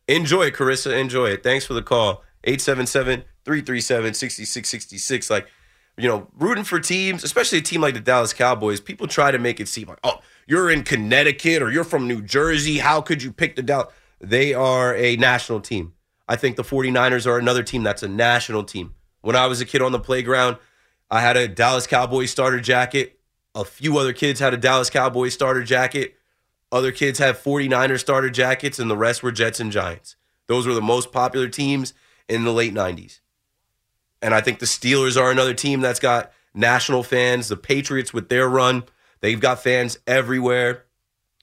[0.07, 0.99] Enjoy it, Carissa.
[0.99, 1.43] Enjoy it.
[1.43, 2.23] Thanks for the call.
[2.43, 5.29] 877 337 6666.
[5.29, 5.47] Like,
[5.95, 9.37] you know, rooting for teams, especially a team like the Dallas Cowboys, people try to
[9.37, 12.79] make it seem like, oh, you're in Connecticut or you're from New Jersey.
[12.79, 13.93] How could you pick the Dallas?
[14.21, 15.93] They are a national team.
[16.27, 18.93] I think the 49ers are another team that's a national team.
[19.21, 20.57] When I was a kid on the playground,
[21.09, 23.19] I had a Dallas Cowboys starter jacket.
[23.53, 26.15] A few other kids had a Dallas Cowboys starter jacket.
[26.71, 30.15] Other kids had 49ers starter jackets, and the rest were Jets and Giants.
[30.47, 31.93] Those were the most popular teams
[32.29, 33.19] in the late 90s.
[34.21, 37.49] And I think the Steelers are another team that's got national fans.
[37.49, 38.83] The Patriots, with their run,
[39.19, 40.85] they've got fans everywhere.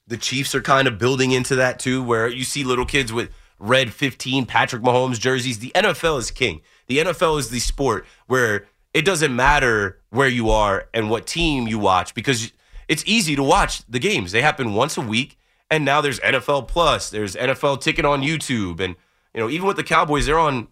[0.08, 3.30] The Chiefs are kind of building into that too, where you see little kids with
[3.58, 5.58] red 15 Patrick Mahomes jerseys.
[5.58, 6.62] The NFL is king.
[6.86, 11.68] The NFL is the sport where it doesn't matter where you are and what team
[11.68, 12.52] you watch because
[12.88, 14.32] it's easy to watch the games.
[14.32, 15.38] They happen once a week,
[15.70, 18.96] and now there's NFL Plus, there's NFL Ticket on YouTube, and
[19.34, 20.68] you know even with the Cowboys, they're on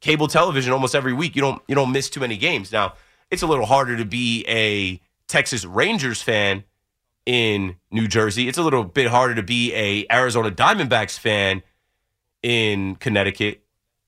[0.00, 1.36] cable television almost every week.
[1.36, 2.72] You don't you don't miss too many games.
[2.72, 2.94] Now
[3.30, 6.64] it's a little harder to be a Texas Rangers fan
[7.26, 8.48] in New Jersey.
[8.48, 11.62] It's a little bit harder to be a Arizona Diamondbacks fan
[12.42, 13.62] in Connecticut.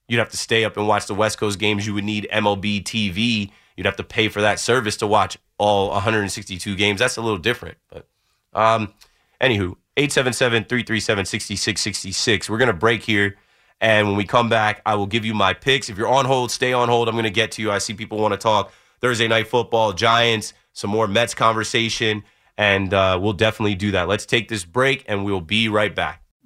[0.07, 1.85] You'd have to stay up and watch the West Coast games.
[1.85, 3.51] You would need MLB TV.
[3.75, 6.99] You'd have to pay for that service to watch all 162 games.
[6.99, 7.77] That's a little different.
[7.89, 8.07] But
[8.53, 8.93] um,
[9.41, 12.49] anywho, 877-337-6666.
[12.49, 13.35] We're going to break here.
[13.81, 15.89] And when we come back, I will give you my picks.
[15.89, 17.07] If you're on hold, stay on hold.
[17.07, 17.71] I'm going to get to you.
[17.71, 22.23] I see people want to talk Thursday night football, Giants, some more Mets conversation,
[22.57, 24.07] and uh, we'll definitely do that.
[24.07, 26.26] Let's take this break, and we'll be right back.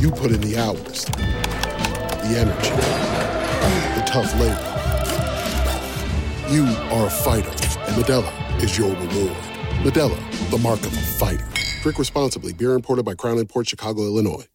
[0.00, 2.70] You put in the hours, the energy,
[3.94, 4.56] the tough labor.
[6.50, 9.36] You are a fighter, and Modelo is your reward.
[9.84, 10.16] Modelo,
[10.50, 11.46] the mark of a fighter.
[11.82, 12.54] Drink responsibly.
[12.54, 14.46] Beer imported by Crown Port Chicago, Illinois.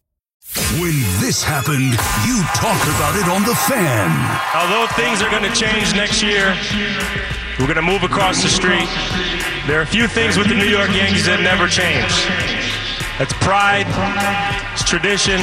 [0.80, 1.92] When this happened,
[2.26, 4.10] you talk about it on The Fan.
[4.52, 6.56] Although things are going to change next year,
[7.60, 8.88] we're going to move across the street.
[9.68, 12.65] There are a few things with the New York Yankees that never change.
[13.18, 13.86] That's pride,
[14.74, 15.40] it's tradition,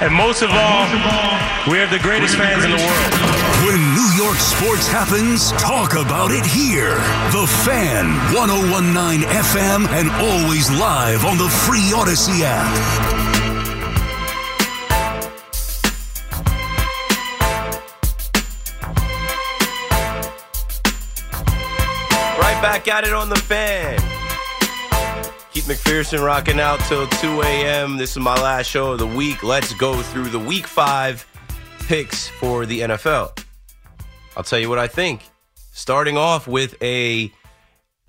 [0.00, 0.86] and most of all,
[1.68, 3.66] we have the greatest fans in the world.
[3.66, 6.94] When New York sports happens, talk about it here.
[7.34, 12.62] The Fan, 1019 FM, and always live on the free Odyssey app.
[22.38, 24.25] Right back at it on the fan.
[25.56, 27.96] Keith McPherson rocking out till 2 a.m.
[27.96, 29.42] This is my last show of the week.
[29.42, 31.26] Let's go through the week five
[31.86, 33.42] picks for the NFL.
[34.36, 35.22] I'll tell you what I think.
[35.72, 37.32] Starting off with a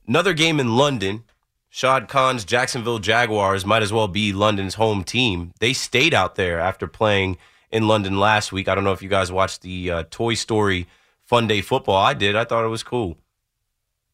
[0.06, 1.24] another game in London.
[1.70, 5.54] Shad Khan's Jacksonville Jaguars might as well be London's home team.
[5.62, 7.38] They stayed out there after playing
[7.72, 8.68] in London last week.
[8.68, 10.86] I don't know if you guys watched the uh, Toy Story
[11.24, 11.96] fun day football.
[11.96, 12.36] I did.
[12.36, 13.16] I thought it was cool.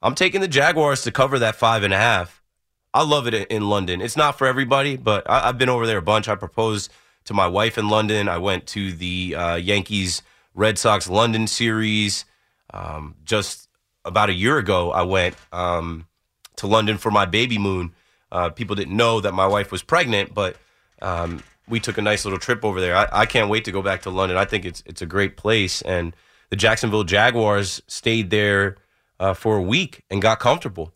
[0.04, 2.43] I'm taking the Jaguars to cover that five and a half.
[2.94, 4.02] I love it in London.
[4.02, 6.28] It's not for everybody, but I, have been over there a bunch.
[6.28, 6.92] I proposed
[7.26, 8.30] to my wife in London.
[8.30, 10.22] I went to the uh, Yankees
[10.54, 12.26] Red Sox London series.
[12.72, 13.68] Um, just
[14.06, 16.08] about a year ago, I went um,
[16.58, 17.94] to London for my baby moon.
[18.32, 20.56] Uh, people didn't know that my wife was pregnant, but
[21.02, 22.96] um, we took a nice little trip over there.
[22.96, 24.38] I, I, can't wait to go back to London.
[24.38, 26.16] I think it's it's a great place, and
[26.50, 28.78] the Jacksonville Jaguars stayed there
[29.20, 30.94] uh, for a week and got comfortable.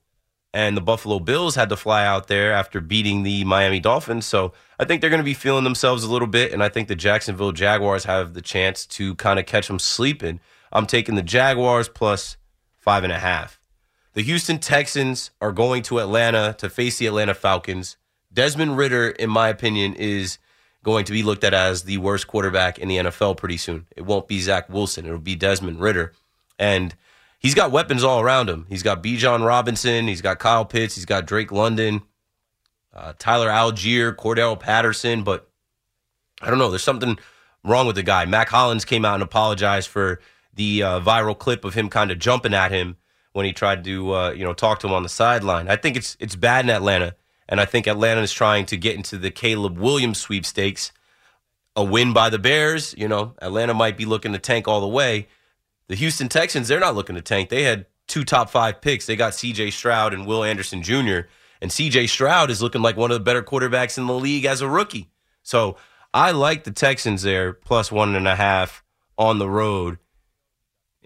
[0.54, 4.26] And the Buffalo Bills had to fly out there after beating the Miami Dolphins.
[4.26, 6.54] So I think they're going to be feeling themselves a little bit.
[6.54, 10.40] And I think the Jacksonville Jaguars have the chance to kind of catch them sleeping.
[10.72, 12.38] I'm taking the Jaguars plus
[12.78, 13.60] five and a half.
[14.14, 17.98] The Houston Texans are going to Atlanta to face the Atlanta Falcons.
[18.34, 20.40] Desmond Ridder, in my opinion, is
[20.84, 23.86] going to be looked at as the worst quarterback in the NFL pretty soon.
[23.96, 25.06] It won't be Zach Wilson.
[25.06, 26.14] It'll be Desmond Ridder.
[26.58, 26.96] And
[27.40, 28.66] he's got weapons all around him.
[28.70, 30.08] He's got Bijan Robinson.
[30.08, 30.96] He's got Kyle Pitts.
[30.96, 32.02] He's got Drake London,
[32.94, 35.24] uh, Tyler Allgeier, Cordell Patterson.
[35.24, 35.50] But
[36.42, 36.70] I don't know.
[36.70, 37.18] There's something
[37.64, 38.26] wrong with the guy.
[38.26, 40.20] Mack Hollins came out and apologized for
[40.54, 42.98] the uh, viral clip of him kind of jumping at him
[43.34, 45.68] when he tried to uh, you know talk to him on the sideline.
[45.68, 47.16] I think it's it's bad in Atlanta,
[47.48, 50.92] and I think Atlanta is trying to get into the Caleb Williams sweepstakes.
[51.76, 54.88] A win by the Bears, you know, Atlanta might be looking to tank all the
[54.88, 55.28] way.
[55.90, 57.50] The Houston Texans, they're not looking to tank.
[57.50, 59.06] They had two top five picks.
[59.06, 59.72] They got C.J.
[59.72, 61.22] Stroud and Will Anderson Jr.
[61.62, 62.08] And C.J.
[62.08, 65.10] Stroud is looking like one of the better quarterbacks in the league as a rookie.
[65.44, 65.78] So
[66.14, 68.84] I like the Texans there, plus one and a half
[69.18, 69.98] on the road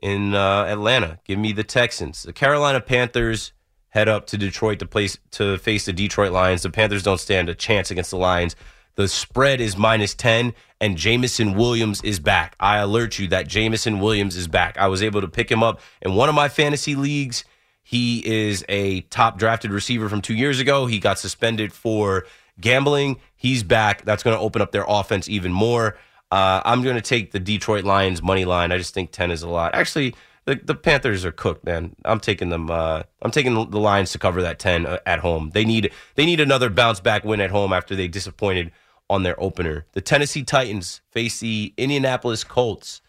[0.02, 1.20] in uh, Atlanta.
[1.26, 2.24] Give me the Texans.
[2.24, 3.54] The Carolina Panthers
[3.90, 6.64] head up to Detroit to place to face the Detroit Lions.
[6.64, 8.56] The Panthers don't stand a chance against the Lions.
[8.96, 12.56] The spread is minus 10, and Jameson Williams is back.
[12.60, 14.78] I alert you that Jameson Williams is back.
[14.78, 17.46] I was able to pick him up in one of my fantasy leagues.
[17.84, 20.86] He is a top drafted receiver from two years ago.
[20.86, 22.26] He got suspended for
[22.60, 23.20] gambling.
[23.36, 24.04] He's back.
[24.06, 25.98] That's going to open up their offense even more.
[26.32, 28.72] Uh, I'm going to take the Detroit Lions money line.
[28.72, 29.76] I just think 10 is a lot.
[29.76, 31.96] Actually, the, the Panthers are cooked, man.
[32.04, 32.72] I'm taking them.
[32.72, 35.52] Uh, I'm taking the Lions to cover that 10 uh, at home.
[35.54, 38.72] They need they need another bounce back win at home after they disappointed
[39.10, 39.86] on their opener.
[39.92, 43.02] The Tennessee Titans face the Indianapolis Colts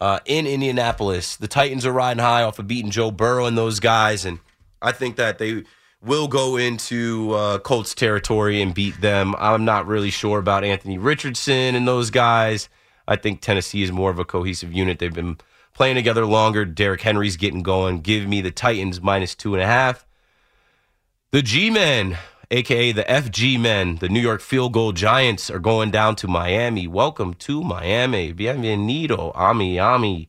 [0.00, 1.36] uh, in Indianapolis.
[1.36, 4.38] The Titans are riding high off of beating Joe Burrow and those guys, and
[4.80, 5.64] I think that they
[6.02, 9.34] will go into uh, Colts territory and beat them.
[9.38, 12.68] I'm not really sure about Anthony Richardson and those guys.
[13.08, 14.98] I think Tennessee is more of a cohesive unit.
[14.98, 15.38] They've been
[15.76, 16.64] playing together longer.
[16.64, 18.00] Derrick Henry's getting going.
[18.00, 20.06] Give me the Titans minus two and a half.
[21.30, 22.18] The G Men
[22.50, 26.86] aka the FG men, the New York Field Goal Giants, are going down to Miami.
[26.86, 28.32] Welcome to Miami.
[28.32, 30.28] Bienvenido, Ami.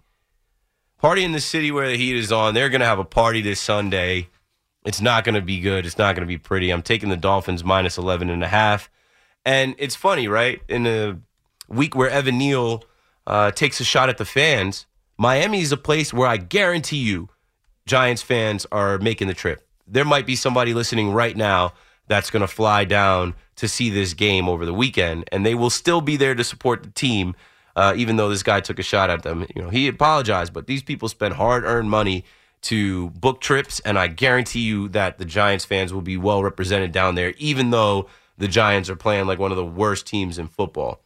[0.97, 2.53] Party in the city where the heat is on.
[2.53, 4.29] They're going to have a party this Sunday.
[4.83, 5.85] It's not going to be good.
[5.85, 6.71] It's not going to be pretty.
[6.71, 8.89] I'm taking the Dolphins minus 11 and a half.
[9.45, 10.61] And it's funny, right?
[10.67, 11.19] In a
[11.67, 12.83] week where Evan Neal
[13.27, 17.29] uh, takes a shot at the fans, Miami is a place where I guarantee you
[17.87, 19.67] Giants fans are making the trip.
[19.87, 21.73] There might be somebody listening right now
[22.07, 25.69] that's going to fly down to see this game over the weekend, and they will
[25.69, 27.35] still be there to support the team,
[27.75, 29.47] uh, even though this guy took a shot at them.
[29.55, 32.23] You know, he apologized, but these people spend hard-earned money
[32.61, 36.91] to book trips, and I guarantee you that the Giants fans will be well represented
[36.91, 40.47] down there, even though the Giants are playing like one of the worst teams in
[40.47, 41.01] football.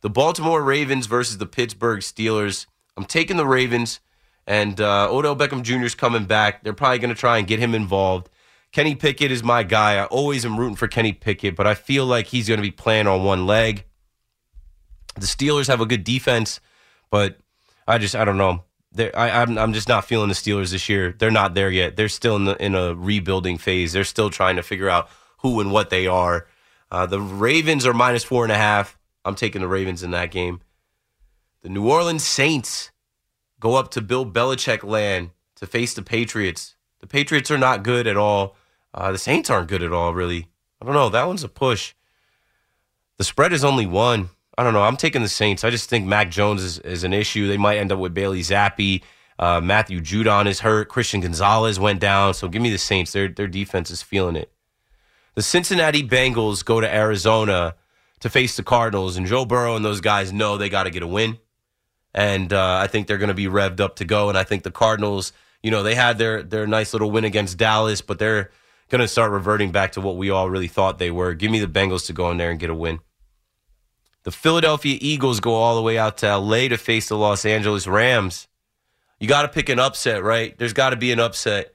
[0.00, 2.66] The Baltimore Ravens versus the Pittsburgh Steelers.
[2.96, 4.00] I'm taking the Ravens,
[4.46, 5.84] and uh, Odell Beckham Jr.
[5.84, 6.62] is coming back.
[6.62, 8.28] They're probably going to try and get him involved.
[8.72, 9.96] Kenny Pickett is my guy.
[9.96, 12.70] I always am rooting for Kenny Pickett, but I feel like he's going to be
[12.70, 13.84] playing on one leg.
[15.14, 16.58] The Steelers have a good defense,
[17.10, 17.38] but
[17.86, 18.64] I just I don't know.
[18.98, 21.14] I, I'm I'm just not feeling the Steelers this year.
[21.18, 21.96] They're not there yet.
[21.96, 23.92] They're still in the, in a rebuilding phase.
[23.92, 26.46] They're still trying to figure out who and what they are.
[26.90, 28.98] Uh, the Ravens are minus four and a half.
[29.24, 30.60] I'm taking the Ravens in that game.
[31.62, 32.90] The New Orleans Saints
[33.60, 36.74] go up to Bill Belichick land to face the Patriots.
[37.00, 38.56] The Patriots are not good at all.
[38.92, 40.48] Uh, the Saints aren't good at all, really.
[40.80, 41.08] I don't know.
[41.08, 41.94] That one's a push.
[43.16, 44.30] The spread is only one.
[44.58, 44.82] I don't know.
[44.82, 45.62] I'm taking the Saints.
[45.62, 47.46] I just think Mac Jones is, is an issue.
[47.46, 49.02] They might end up with Bailey Zappe.
[49.38, 50.88] Uh, Matthew Judon is hurt.
[50.88, 52.34] Christian Gonzalez went down.
[52.34, 53.12] So give me the Saints.
[53.12, 54.50] Their, their defense is feeling it.
[55.36, 57.76] The Cincinnati Bengals go to Arizona
[58.18, 61.02] to face the Cardinals, and Joe Burrow and those guys know they got to get
[61.02, 61.38] a win.
[62.14, 64.28] And uh, I think they're going to be revved up to go.
[64.28, 65.32] And I think the Cardinals,
[65.62, 68.50] you know, they had their their nice little win against Dallas, but they're
[68.88, 71.32] going to start reverting back to what we all really thought they were.
[71.34, 73.00] Give me the Bengals to go in there and get a win.
[74.24, 77.86] The Philadelphia Eagles go all the way out to LA to face the Los Angeles
[77.86, 78.46] Rams.
[79.18, 80.56] You got to pick an upset, right?
[80.58, 81.72] There's got to be an upset.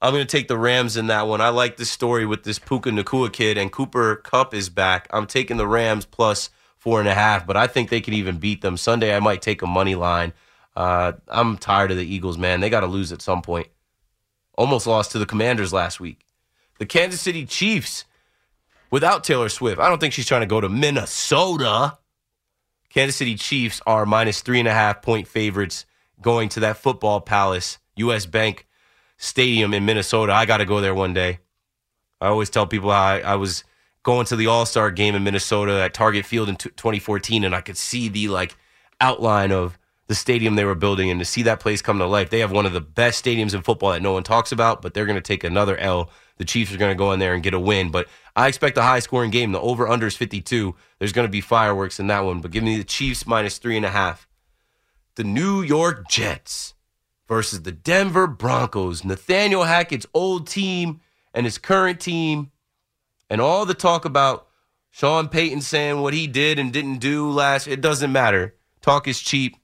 [0.00, 1.40] I'm going to take the Rams in that one.
[1.40, 5.08] I like this story with this Puka Nacua kid, and Cooper Kupp is back.
[5.10, 8.38] I'm taking the Rams plus four and a half, but I think they could even
[8.38, 8.76] beat them.
[8.76, 10.32] Sunday, I might take a money line.
[10.74, 12.60] Uh, I'm tired of the Eagles, man.
[12.60, 13.68] They got to lose at some point.
[14.56, 16.20] Almost lost to the Commanders last week.
[16.78, 18.04] The Kansas City Chiefs
[18.90, 19.80] without Taylor Swift.
[19.80, 21.98] I don't think she's trying to go to Minnesota.
[22.90, 25.86] Kansas City Chiefs are minus three and a half point favorites
[26.20, 28.66] going to that football palace, US Bank
[29.18, 30.32] Stadium in Minnesota.
[30.32, 31.40] I got to go there one day.
[32.20, 33.64] I always tell people I, I was
[34.06, 37.56] going to the All Star game in Minnesota at Target Field in t- 2014, and
[37.56, 38.56] I could see the like
[39.00, 39.76] outline of
[40.06, 42.30] the stadium they were building, and to see that place come to life.
[42.30, 44.94] They have one of the best stadiums in football that no one talks about, but
[44.94, 46.08] they're going to take another L.
[46.36, 48.78] The Chiefs are going to go in there and get a win, but I expect
[48.78, 49.50] a high scoring game.
[49.50, 50.76] The over under is 52.
[51.00, 53.76] There's going to be fireworks in that one, but give me the Chiefs minus three
[53.76, 54.28] and a half.
[55.16, 56.74] The New York Jets
[57.26, 59.04] versus the Denver Broncos.
[59.04, 61.00] Nathaniel Hackett's old team
[61.34, 62.52] and his current team,
[63.28, 64.46] and all the talk about
[64.90, 67.66] Sean Payton saying what he did and didn't do last.
[67.66, 68.54] It doesn't matter.
[68.80, 69.56] Talk is cheap.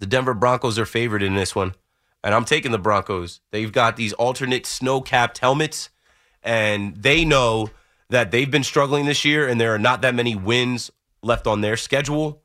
[0.00, 1.74] The Denver Broncos are favored in this one,
[2.22, 3.40] and I'm taking the Broncos.
[3.52, 5.90] They've got these alternate snow capped helmets,
[6.42, 7.70] and they know
[8.10, 10.90] that they've been struggling this year, and there are not that many wins
[11.22, 12.42] left on their schedule.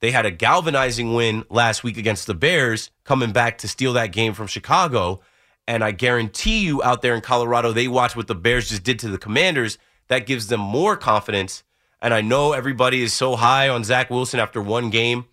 [0.00, 4.12] They had a galvanizing win last week against the Bears, coming back to steal that
[4.12, 5.20] game from Chicago.
[5.66, 8.98] And I guarantee you out there in Colorado, they watch what the Bears just did
[9.00, 9.78] to the Commanders.
[10.08, 11.62] That gives them more confidence.
[12.02, 15.24] And I know everybody is so high on Zach Wilson after one game.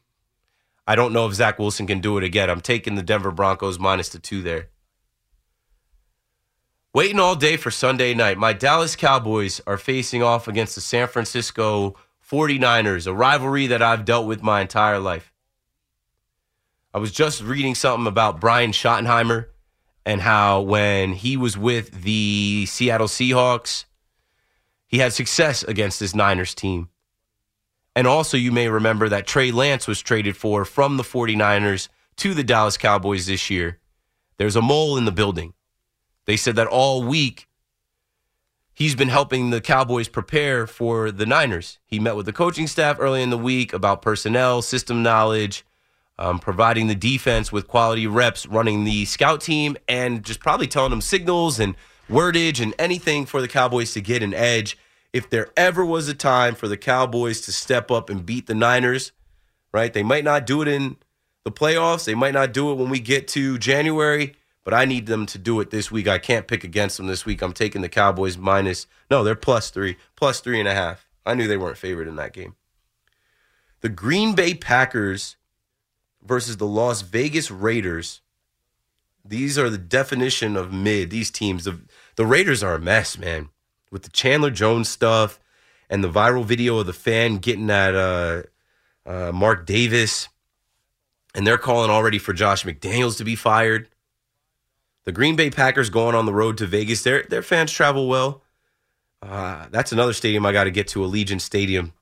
[0.88, 2.50] I don't know if Zach Wilson can do it again.
[2.50, 4.70] I'm taking the Denver Broncos minus the two there.
[6.94, 8.38] Waiting all day for Sunday night.
[8.38, 11.96] My Dallas Cowboys are facing off against the San Francisco
[12.30, 15.32] 49ers, a rivalry that I've dealt with my entire life.
[16.94, 19.48] I was just reading something about Brian Schottenheimer
[20.06, 23.86] and how when he was with the Seattle Seahawks,
[24.88, 26.90] he had success against this Niners team.
[27.96, 32.34] And also, you may remember that Trey Lance was traded for from the 49ers to
[32.34, 33.80] the Dallas Cowboys this year.
[34.38, 35.54] There's a mole in the building.
[36.26, 37.48] They said that all week
[38.74, 41.80] he's been helping the Cowboys prepare for the Niners.
[41.86, 45.66] He met with the coaching staff early in the week about personnel, system knowledge,
[46.22, 50.92] um, providing the defense with quality reps, running the scout team, and just probably telling
[50.92, 51.76] them signals and
[52.10, 54.78] wordage and anything for the Cowboys to get an edge.
[55.12, 58.56] If there ever was a time for the Cowboys to step up and beat the
[58.56, 59.12] Niners,
[59.74, 59.92] right?
[59.92, 60.98] They might not do it in
[61.44, 62.06] the playoffs.
[62.06, 65.38] They might not do it when we get to January but I need them to
[65.38, 66.08] do it this week.
[66.08, 67.42] I can't pick against them this week.
[67.42, 68.86] I'm taking the Cowboys minus.
[69.10, 71.08] No, they're plus three, plus three and a half.
[71.26, 72.56] I knew they weren't favored in that game.
[73.82, 75.36] The Green Bay Packers
[76.24, 78.22] versus the Las Vegas Raiders.
[79.24, 81.10] These are the definition of mid.
[81.10, 81.80] These teams, the
[82.16, 83.50] the Raiders are a mess, man.
[83.92, 85.40] With the Chandler Jones stuff
[85.90, 88.44] and the viral video of the fan getting at uh,
[89.06, 90.30] uh, Mark Davis,
[91.36, 93.90] and they're calling already for Josh McDaniels to be fired.
[95.04, 97.04] The Green Bay Packers going on the road to Vegas.
[97.04, 98.44] Their their fans travel well.
[99.22, 101.94] Uh, that's another stadium I got to get to, Allegiant Stadium.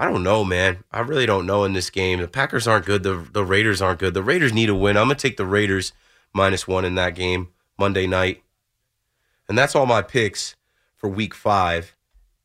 [0.00, 0.82] I don't know, man.
[0.90, 2.20] I really don't know in this game.
[2.20, 3.02] The Packers aren't good.
[3.02, 4.14] The the Raiders aren't good.
[4.14, 4.96] The Raiders need a win.
[4.96, 5.92] I'm gonna take the Raiders
[6.32, 7.48] minus one in that game
[7.78, 8.42] Monday night.
[9.46, 10.56] And that's all my picks
[10.96, 11.94] for week five.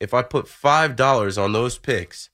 [0.01, 2.29] If I put five dollars on those picks,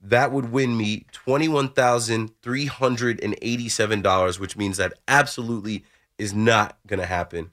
[0.00, 4.78] that would win me twenty one thousand three hundred and eighty seven dollars, which means
[4.78, 5.84] that absolutely
[6.16, 7.50] is not going to happen.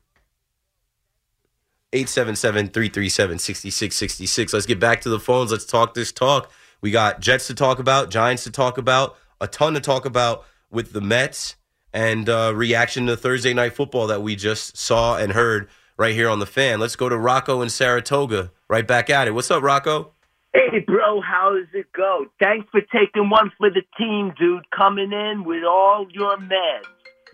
[1.91, 4.53] 877-337-6666.
[4.53, 5.51] Let's get back to the phones.
[5.51, 6.49] Let's talk this talk.
[6.81, 10.45] We got Jets to talk about, Giants to talk about, a ton to talk about
[10.71, 11.55] with the Mets
[11.93, 16.29] and uh, reaction to Thursday night football that we just saw and heard right here
[16.29, 16.79] on the fan.
[16.79, 18.51] Let's go to Rocco in Saratoga.
[18.67, 19.31] Right back at it.
[19.31, 20.11] What's up, Rocco?
[20.53, 22.25] Hey, bro, how does it go?
[22.39, 24.69] Thanks for taking one for the team, dude.
[24.71, 26.85] Coming in with all your meds.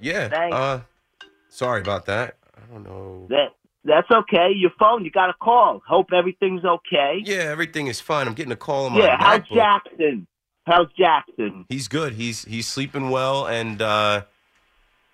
[0.01, 0.27] Yeah.
[0.27, 0.55] Thanks.
[0.55, 0.81] Uh,
[1.49, 2.37] sorry about that.
[2.55, 3.25] I don't know.
[3.29, 4.49] That that's okay.
[4.55, 5.81] Your phone, you got a call.
[5.87, 7.19] Hope everything's okay.
[7.23, 8.27] Yeah, everything is fine.
[8.27, 9.47] I'm getting a call on my Yeah, how's.
[9.49, 10.27] Jackson?
[10.65, 11.65] How's Jackson?
[11.69, 12.13] He's good.
[12.13, 14.23] He's he's sleeping well, and uh,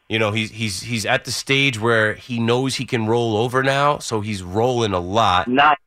[0.10, 3.62] you know he's he's he's at the stage where he knows he can roll over
[3.62, 5.48] now, so he's rolling a lot.
[5.48, 5.78] Nice.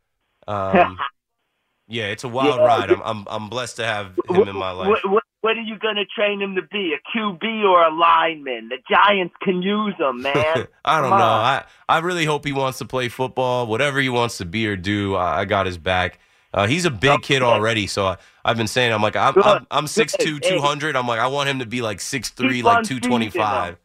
[0.46, 0.96] Um,
[1.88, 2.66] yeah, it's a wild Yeah.
[2.66, 2.90] ride.
[2.90, 4.88] I'm I'm I'm blessed to have him in my life.
[4.88, 6.92] What, what, what are you going to train him to be?
[6.92, 8.68] A QB or a lineman?
[8.68, 10.66] The Giants can use him, man.
[10.84, 11.24] I don't Come know.
[11.24, 11.44] on.
[11.44, 13.68] I, I really hope he wants to play football.
[13.68, 16.18] Whatever he wants to be or do, I, I got his back.
[16.52, 19.34] Uh, he's a big kid already, so I, I've been saying I'm like I'm.
[19.40, 20.96] I'm, I'm 6'2", 200.
[20.96, 23.76] I'm like I want him to be like 6'3", Keep like on two twenty five.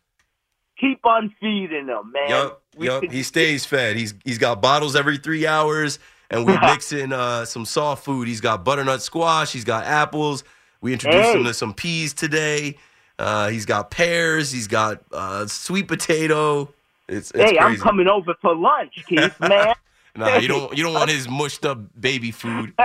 [0.80, 2.30] keep on feeding him, man.
[2.30, 3.12] Yep, yep.
[3.12, 3.98] He stays fed.
[3.98, 6.00] He's he's got bottles every three hours,
[6.32, 8.28] and we mix in uh, some soft food.
[8.28, 9.52] He's got butternut squash.
[9.52, 10.44] He's got apples.
[10.82, 11.38] We introduced Hey.
[11.38, 12.78] him to some peas today.
[13.20, 14.52] Uh, he's got pears.
[14.52, 16.74] He's got uh, sweet potato.
[17.08, 19.76] It's, it's hey, I'm coming over for lunch, Keith, man.
[20.16, 22.74] Nah, you don't you don't want his mushed up baby food.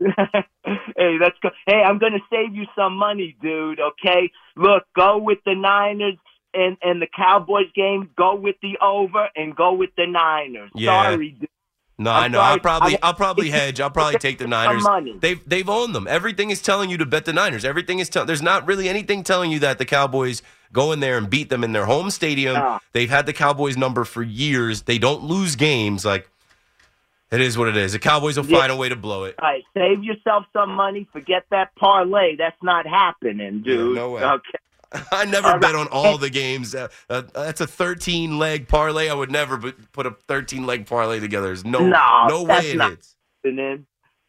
[0.00, 1.50] hey, that's go.
[1.66, 3.78] Hey, I'm gonna save you some money, dude.
[3.80, 6.16] Okay, look, go with the Niners
[6.54, 8.10] and and the Cowboys game.
[8.16, 10.70] Go with the over and go with the Niners.
[10.74, 11.02] Yeah.
[11.02, 11.48] Sorry, dude.
[12.00, 12.38] No, I'm I know.
[12.38, 12.50] sorry.
[12.52, 13.78] I'll probably I'll probably hedge.
[13.80, 14.82] I'll probably take the Niners.
[14.82, 15.16] money.
[15.20, 16.06] They've they've owned them.
[16.08, 17.64] Everything is telling you to bet the Niners.
[17.64, 18.26] Everything is telling.
[18.26, 20.42] There's not really anything telling you that the Cowboys
[20.72, 22.56] go in there and beat them in their home stadium.
[22.58, 22.80] Ah.
[22.92, 24.82] They've had the Cowboys number for years.
[24.82, 26.04] They don't lose games.
[26.06, 26.28] Like
[27.30, 27.92] it is what it is.
[27.92, 28.58] The Cowboys will Yeah.
[28.60, 29.34] find a way to blow it.
[29.38, 31.06] All right, save yourself some money.
[31.12, 32.34] Forget that parlay.
[32.36, 33.94] That's not happening, dude.
[33.94, 34.22] no way.
[34.24, 34.58] Okay.
[35.12, 36.74] I never bet on all the games.
[36.74, 39.08] Uh, uh, that's a 13 leg parlay.
[39.08, 41.46] I would never put a 13 leg parlay together.
[41.46, 43.16] There's no No, no way it not- hits.
[43.44, 43.86] And then,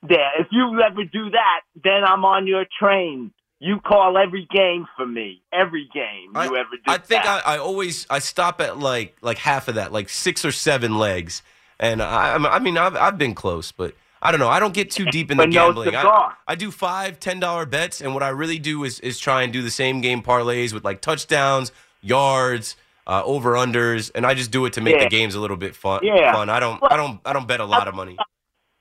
[0.09, 3.31] yeah, if you ever do that, then I'm on your train.
[3.59, 5.43] You call every game for me.
[5.53, 7.25] Every game you ever do I think.
[7.25, 10.97] I, I always I stop at like like half of that, like six or seven
[10.97, 11.43] legs,
[11.79, 14.49] and I I mean I've I've been close, but I don't know.
[14.49, 15.95] I don't get too deep in the gambling.
[15.95, 16.33] I.
[16.47, 19.51] I do five ten dollar bets, and what I really do is is try and
[19.51, 22.75] do the same game parlays with like touchdowns, yards,
[23.07, 25.03] uh, over unders, and I just do it to make Yeah.
[25.05, 26.01] the games a little bit fun.
[26.03, 26.33] Yeah.
[26.33, 26.49] fun.
[26.49, 28.17] I don't I don't I don't bet a lot of money.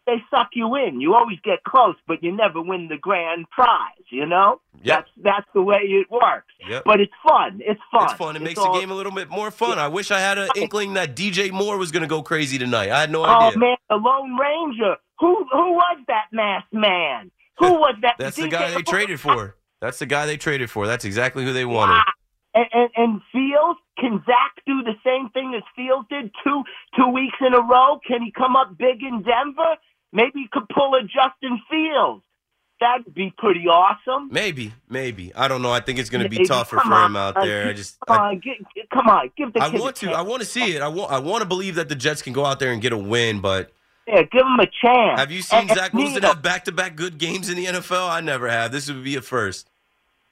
[0.06, 1.00] they suck you in.
[1.00, 4.04] You always get close, but you never win the grand prize.
[4.10, 4.98] You know, Yep.
[4.98, 6.52] that's that's the way it works.
[6.68, 6.82] Yep.
[6.84, 7.60] But it's fun.
[7.64, 8.04] It's fun.
[8.04, 8.36] It's fun.
[8.36, 9.78] It makes all- the game a little bit more fun.
[9.78, 12.90] I wish I had an inkling that DJ Moore was going to go crazy tonight.
[12.90, 13.52] I had no Oh idea.
[13.54, 14.96] Oh man, the Lone Ranger.
[15.20, 17.30] Who who was that masked man?
[17.58, 18.14] Who was that?
[18.18, 19.56] That's the guy they traded for.
[19.80, 20.86] That's the guy they traded for.
[20.86, 22.02] That's exactly who they wanted.
[22.52, 26.64] And, and, and Fields, can Zach do the same thing as Fields did two
[26.96, 28.00] two weeks in a row?
[28.06, 29.76] Can he come up big in Denver?
[30.12, 32.22] Maybe he could pull a Justin Fields.
[32.80, 34.30] That'd be pretty awesome.
[34.32, 35.34] Maybe, maybe.
[35.34, 35.70] I don't know.
[35.70, 37.68] I think it's going to be tougher Come for on, him out uh, there.
[37.68, 38.56] I just, come I, on, get,
[38.90, 40.06] come on, give the I want to.
[40.06, 40.16] chance.
[40.16, 40.80] I want to see it.
[40.80, 41.12] I want.
[41.12, 43.42] I want to believe that the Jets can go out there and get a win.
[43.42, 43.70] But
[44.12, 45.18] Yeah, give him a chance.
[45.20, 48.08] have you seen And- Zach Wilson Neal- have back-to-back good games in the NFL?
[48.08, 48.72] I never have.
[48.72, 49.68] This would be a first.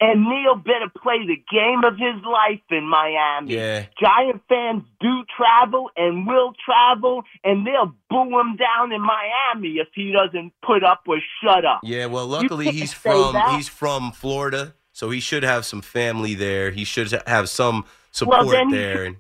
[0.01, 3.55] And Neal better play the game of his life in Miami.
[3.55, 3.87] Yeah.
[4.01, 9.89] Giant fans do travel and will travel, and they'll boo him down in Miami if
[9.95, 11.81] he doesn't put up or shut up.
[11.83, 12.07] Yeah.
[12.07, 13.57] Well, luckily he's from that.
[13.57, 16.71] he's from Florida, so he should have some family there.
[16.71, 19.17] He should have some support he there.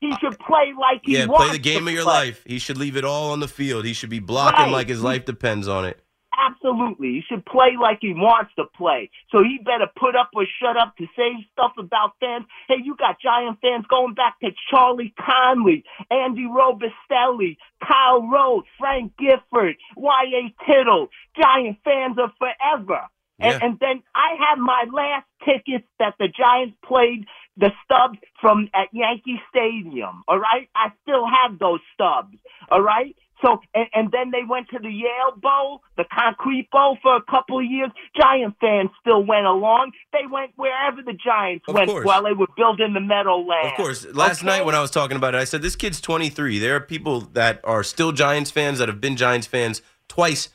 [0.00, 1.18] And He should play like he wants.
[1.18, 2.12] yeah, wants play the game of your play.
[2.14, 2.44] life.
[2.46, 3.84] He should leave it all on the field.
[3.84, 4.72] He should be blocking Right.
[4.72, 6.00] like his life depends on it.
[6.40, 7.08] Absolutely.
[7.14, 9.10] He should play like he wants to play.
[9.30, 12.46] So he better put up or shut up to say stuff about fans.
[12.68, 19.12] Hey, you got Giant fans going back to Charlie Conerly, Andy Robustelli, Kyle Rote, Frank
[19.18, 20.54] Gifford, Y.A.
[20.64, 21.08] Tittle.
[21.40, 23.00] Giant fans are forever.
[23.40, 23.66] And, Yeah.
[23.66, 27.26] and then I had my last tickets that the Giants played
[27.58, 30.22] the stubs from at Yankee Stadium.
[30.28, 32.36] All right, I still have those stubs.
[32.70, 33.14] All right.
[33.44, 37.22] So and, and then they went to the Yale Bowl, the Concrete Bowl for a
[37.22, 37.90] couple of years.
[38.20, 39.92] Giant fans still went along.
[40.12, 42.04] They went wherever the Giants Of went course.
[42.04, 43.70] while they were building the Meadowlands.
[43.70, 44.06] Of course.
[44.12, 46.58] Last night when I was talking about it, I said this kid's 23.
[46.58, 50.48] There are people that are still Giants fans that have been Giants fans twice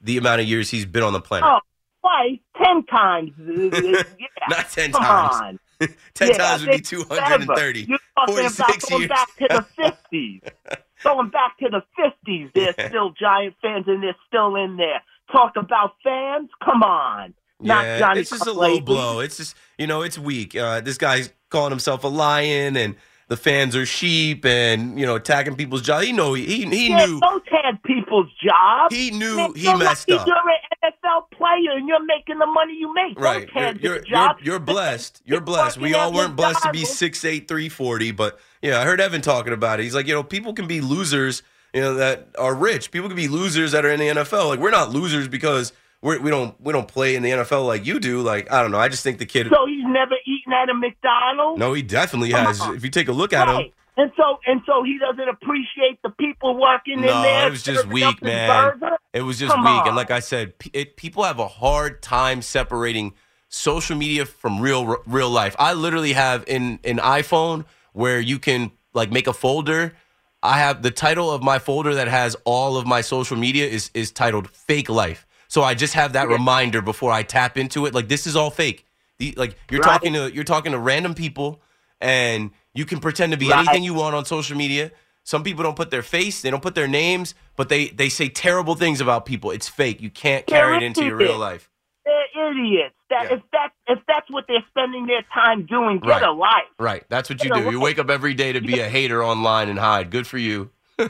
[0.00, 1.46] the amount of years he's been on the planet.
[1.46, 1.60] Oh,
[2.00, 3.32] twice, ten times.
[3.38, 4.02] yeah.
[4.48, 5.34] Not 10 Come times.
[5.34, 5.58] on.
[6.14, 7.80] 10 Yeah, times would be they- 230.
[7.88, 9.08] You're talking 46 about going years.
[9.08, 9.66] back to the
[10.12, 10.82] 50s.
[11.02, 11.82] going back to the
[12.28, 15.02] 50s, they're still Giant fans and they're still in there.
[15.32, 16.50] Talk about fans?
[16.64, 17.34] Come on.
[17.62, 19.20] Not yeah, Johnny it's just a low blow.
[19.20, 20.56] It's just, you know, it's weak.
[20.56, 22.96] Uh, this guy's calling himself a lion and
[23.30, 26.02] the fans are sheep and, you know, attacking people's job.
[26.02, 27.20] He know he, he, he yeah, knew.
[27.20, 28.92] Those had people's jobs.
[28.92, 30.26] He knew Man, he messed lucky up.
[30.26, 33.16] You're an NFL player and you're making the money you make.
[33.20, 33.48] Right.
[33.54, 35.22] You're, had you're, you're, you're blessed.
[35.24, 35.78] You're blessed.
[35.78, 37.20] We all weren't blessed to be McDonald's.
[37.22, 39.84] 6'8", 340, but yeah, I heard Evan talking about it.
[39.84, 42.90] He's like, you know, people can be losers, you know, that are rich.
[42.90, 44.48] People can be losers that are in the NFL.
[44.48, 45.72] Like we're not losers because
[46.02, 48.22] we're, we don't we don't play in the NFL like you do.
[48.22, 48.78] Like I don't know.
[48.78, 49.48] I just think the kid.
[49.50, 50.14] So he's never
[50.52, 51.58] at a McDonald's?
[51.58, 52.60] no, he definitely Come has.
[52.60, 52.76] on.
[52.76, 56.10] If you take a look at him, And so and so he doesn't appreciate the
[56.10, 57.46] people working in there.
[57.48, 58.78] it was just weak, man.
[58.78, 58.96] burger?
[59.12, 59.88] It was just Come weak, on.
[59.88, 63.14] and like I said, it, people have a hard time separating
[63.48, 65.56] social media from real real life.
[65.58, 69.94] I literally have in an iPhone where you can like make a folder.
[70.42, 73.90] I have the title of my folder that has all of my social media is
[73.92, 77.92] is titled "Fake Life." So I just have that reminder before I tap into it.
[77.92, 78.86] Like this is all fake.
[79.20, 79.92] The, like you're Right.
[79.92, 81.62] talking to you're talking to random people
[82.00, 83.58] and you can pretend to be Right.
[83.60, 84.90] anything you want on social media.
[85.22, 88.28] Some people don't put their face, they don't put their names, but they they say
[88.30, 89.50] terrible things about people.
[89.50, 90.00] It's fake.
[90.00, 91.68] You can't carry it into your real life.
[92.06, 92.94] They're idiots.
[93.10, 96.22] That if that if that's what they're spending their time doing, get Right.
[96.22, 96.64] a life.
[96.78, 97.04] Right.
[97.10, 97.70] That's what you Get a do.
[97.72, 100.10] You wake up every day to be a hater online and hide.
[100.10, 100.70] Good for you.
[100.98, 101.06] yeah,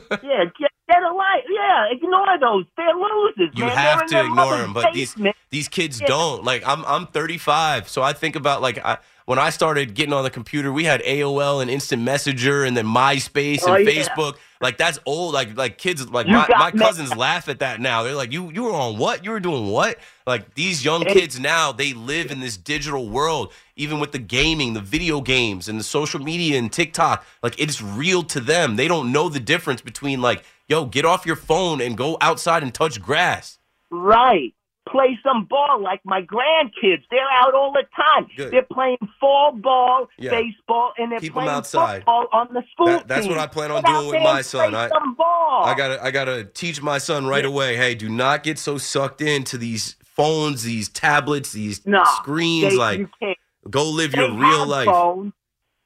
[0.58, 1.44] get, get a life.
[1.48, 2.64] Yeah, ignore those.
[2.76, 3.50] They're losers.
[3.54, 3.76] You man.
[3.76, 5.14] have to ignore them, but these
[5.50, 6.08] these kids Yeah.
[6.08, 6.44] don't.
[6.44, 10.24] Like I'm I'm 35, so I think about like I, when I started getting on
[10.24, 13.90] the computer, we had AOL and Instant Messenger, and then MySpace and Oh, yeah.
[13.90, 14.36] Facebook.
[14.60, 15.32] Like that's old.
[15.34, 18.02] Like like kids like You my, my cousins laugh at that now.
[18.02, 19.24] They're like, you you were on what?
[19.24, 19.98] You were doing what?
[20.26, 23.52] Like these young kids now, they live in this digital world.
[23.76, 27.80] Even with the gaming, the video games, and the social media and TikTok, like it's
[27.80, 28.76] real to them.
[28.76, 32.62] They don't know the difference between like, yo, get off your phone and go outside
[32.62, 33.58] and touch grass.
[33.90, 34.54] Right.
[34.88, 37.02] Play some ball like my grandkids.
[37.10, 38.26] They're out all the time.
[38.36, 38.52] Good.
[38.52, 40.30] They're playing fall ball, Yeah.
[40.30, 41.98] baseball, and they're Keep playing outside.
[41.98, 43.34] football on the school That- that's team.
[43.34, 44.70] what I plan on Get doing with my son.
[44.70, 45.64] play I- some ball.
[45.64, 47.76] I gotta I gotta teach my son right away.
[47.76, 51.82] Hey, do not get so sucked into these phones, these tablets, these
[52.16, 52.72] screens.
[52.72, 53.38] they- like, you can't.
[53.68, 54.86] go live They your real life.
[54.86, 55.32] Phones.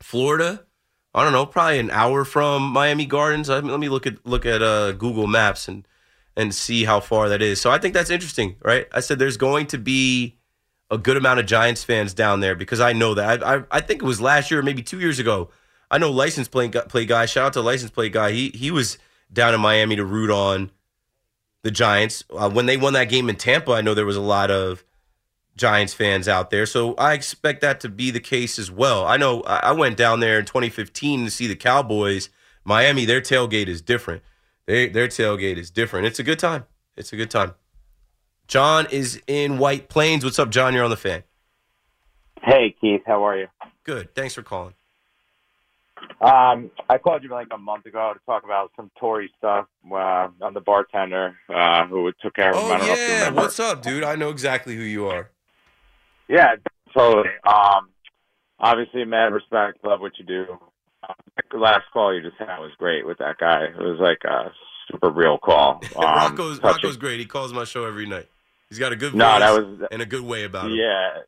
[0.00, 0.64] Florida.
[1.14, 3.48] I don't know, probably an hour from Miami Gardens.
[3.48, 5.86] Let me, let me look at look at uh, Google Maps and
[6.36, 7.60] and see how far that is.
[7.60, 8.86] So I think that's interesting, right?
[8.92, 10.38] I said there's going to be
[10.90, 13.44] a good amount of Giants fans down there because I know that.
[13.44, 15.50] I I, I think it was last year, maybe two years ago.
[15.90, 17.26] I know license play, play guy.
[17.26, 18.32] Shout out to license play guy.
[18.32, 18.96] He he was
[19.30, 20.70] down in Miami to root on
[21.62, 22.24] the Giants.
[22.30, 24.84] Uh, when they won that game in Tampa, I know there was a lot of
[25.62, 26.66] Giants fans out there.
[26.66, 29.06] So I expect that to be the case as well.
[29.06, 32.30] I know I went down there in 2015 to see the Cowboys.
[32.64, 34.22] Miami, their tailgate is different.
[34.66, 36.06] They, their tailgate is different.
[36.06, 36.64] It's a good time.
[36.96, 37.54] It's a good time.
[38.48, 40.24] John is in White Plains.
[40.24, 40.74] What's up, John?
[40.74, 41.22] You're on the fan.
[42.42, 43.46] Hey Keith, how are you?
[43.84, 44.16] Good.
[44.16, 44.74] Thanks for calling.
[46.20, 50.26] Um, I called you like a month ago to talk about some Tory stuff uh,
[50.40, 52.64] on the bartender uh, who took care of him.
[52.64, 53.30] Oh don't know if you yeah.
[53.30, 54.02] What's up, dude?
[54.02, 55.30] I know exactly who you are.
[56.28, 56.56] Yeah,
[56.94, 57.28] totally.
[57.44, 57.90] Um,
[58.58, 59.84] obviously, mad respect.
[59.84, 60.58] Love what you do.
[61.08, 61.14] Uh,
[61.50, 63.64] the last call you just had was great with that guy.
[63.64, 64.52] It was like a
[64.90, 65.82] super real call.
[65.96, 67.20] Um, Rocco's Rocco's great.
[67.20, 68.28] He calls my show every night.
[68.68, 70.72] He's got a good voice No, that was and a good way about him.
[70.72, 71.18] Yeah.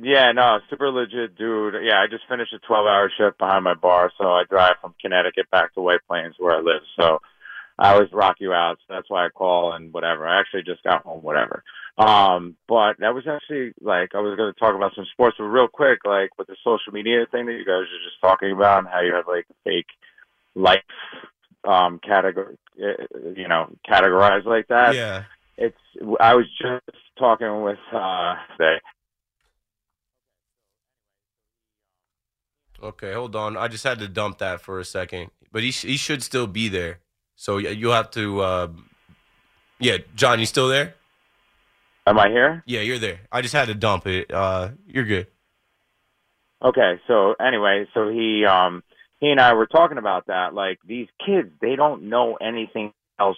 [0.00, 1.74] Yeah, no, super legit dude.
[1.82, 4.94] Yeah, I just finished a 12 hour shift behind my bar, so I drive from
[5.00, 6.82] Connecticut back to White Plains where I live.
[6.98, 7.20] So
[7.78, 8.78] I always rock you out.
[8.86, 10.26] So that's why I call and whatever.
[10.26, 11.62] I actually just got home, whatever.
[11.98, 15.44] Um, but that was actually like, I was going to talk about some sports, but
[15.44, 18.80] real quick, like with the social media thing that you guys were just talking about
[18.80, 19.86] and how you have like fake
[20.54, 20.80] life,
[21.64, 25.24] um, category, you know, categorized like that Yeah.
[25.56, 25.76] it's
[26.18, 28.78] I was just talking with uh today.
[32.82, 33.56] Okay, hold on.
[33.56, 36.46] I just had to dump that for a second, but he sh- he should still
[36.48, 36.98] be there.
[37.36, 38.40] So you'll have to.
[38.40, 38.68] Uh,
[39.78, 40.94] yeah, John, you still there?
[42.06, 42.62] Am I here?
[42.66, 43.20] Yeah, you're there.
[43.30, 44.32] I just had to dump it.
[44.32, 45.28] Uh, you're good.
[46.64, 48.82] Okay, so anyway, so he um
[49.20, 50.54] he and I were talking about that.
[50.54, 53.36] Like these kids, they don't know anything else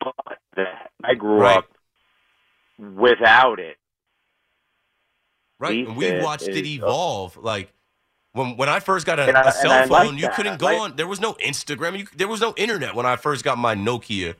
[0.00, 0.14] but
[0.56, 0.90] that.
[1.04, 1.58] I grew Right.
[1.58, 1.68] up
[2.78, 3.76] without it.
[5.58, 7.36] Right, and we watched it evolve.
[7.36, 7.72] Like
[8.32, 10.34] when when I first got a, I- a cell I like phone, you that.
[10.34, 10.96] couldn't go Like- on.
[10.96, 11.98] There was no Instagram.
[11.98, 14.34] You, there was no internet when I first got my Nokia.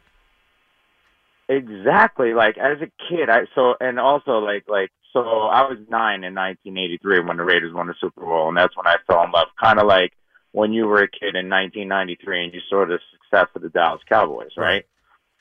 [1.49, 2.34] Exactly.
[2.34, 6.34] Like as a kid, I so and also like like so I was nine in
[6.34, 9.49] 1983 when the Raiders won the Super Bowl, and that's when I fell in love.
[9.61, 10.12] Kind of like
[10.53, 14.03] when you were a kid in 1993 and you saw the success of the Dallas
[14.09, 14.84] Cowboys, right?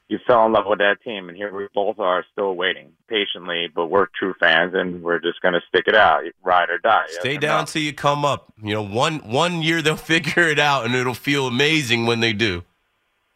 [0.10, 3.68] You fell in love with that team, and here we both are still waiting patiently,
[3.74, 7.04] but we're true fans, and we're just gonna stick it out, ride or die.
[7.10, 7.66] Stay or down no.
[7.66, 8.54] till you come up.
[8.64, 12.32] You know, one one year they'll figure it out, and it'll feel amazing when they
[12.32, 12.64] do.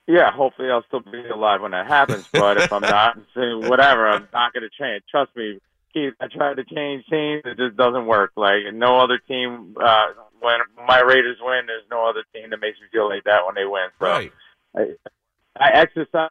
[0.08, 2.26] Yeah, hopefully I'll still be alive when that happens.
[2.34, 5.04] But if I'm not, whatever, I'm not going to change.
[5.10, 5.60] Trust me,
[5.94, 6.14] Keith.
[6.20, 8.32] I tried to change teams, it just doesn't work.
[8.36, 9.76] Like no other team.
[9.82, 10.08] Uh,
[10.42, 13.56] when my Raiders win, there's no other team that makes me feel like that when
[13.56, 13.90] they win.
[14.00, 14.32] So Right.
[14.76, 14.82] I,
[15.56, 16.30] I exercise.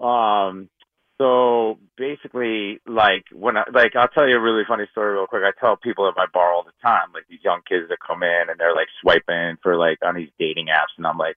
[0.00, 0.70] Um,
[1.18, 5.42] So basically, like when I like, I'll tell you a really funny story real quick.
[5.44, 8.22] I tell people at my bar all the time, like these young kids that come
[8.22, 11.36] in and they're like swiping for like on these dating apps, and I'm like,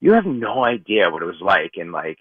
[0.00, 2.18] you have no idea what it was like, and like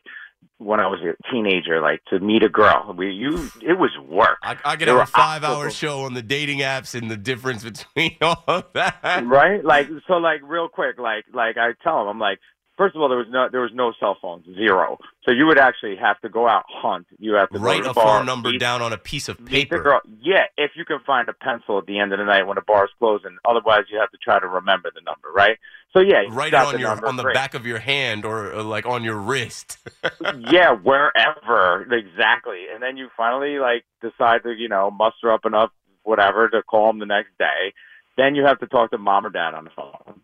[0.58, 4.38] when I was a teenager, like to meet a girl, we you it was work.
[4.44, 7.64] I, I could There have a five-hour show on the dating apps and the difference
[7.64, 9.24] between all of that.
[9.26, 9.64] right?
[9.64, 12.40] Like so, like real quick, like like I tell them, I'm like,
[12.80, 14.98] first of all, there was no there was no cell phones, zero.
[15.26, 17.06] So you would actually have to go out hunt.
[17.20, 19.44] You have to Write to a bar, phone number meet- down on a piece of
[19.46, 20.00] paper.
[20.22, 22.62] Yeah, if you can find a pencil at the end of the night when the
[22.62, 23.38] bar's closing.
[23.46, 25.58] Otherwise, you have to try to remember the number, right?
[25.94, 27.34] So yeah, Write it on the your number, on the great.
[27.34, 29.78] back of your hand or, or like on your wrist.
[30.52, 32.66] yeah, wherever exactly.
[32.74, 35.72] And then you finally like decide to you know muster up enough
[36.04, 37.74] whatever to call them the next day.
[38.18, 40.22] Then you have to talk to mom or dad on the phone,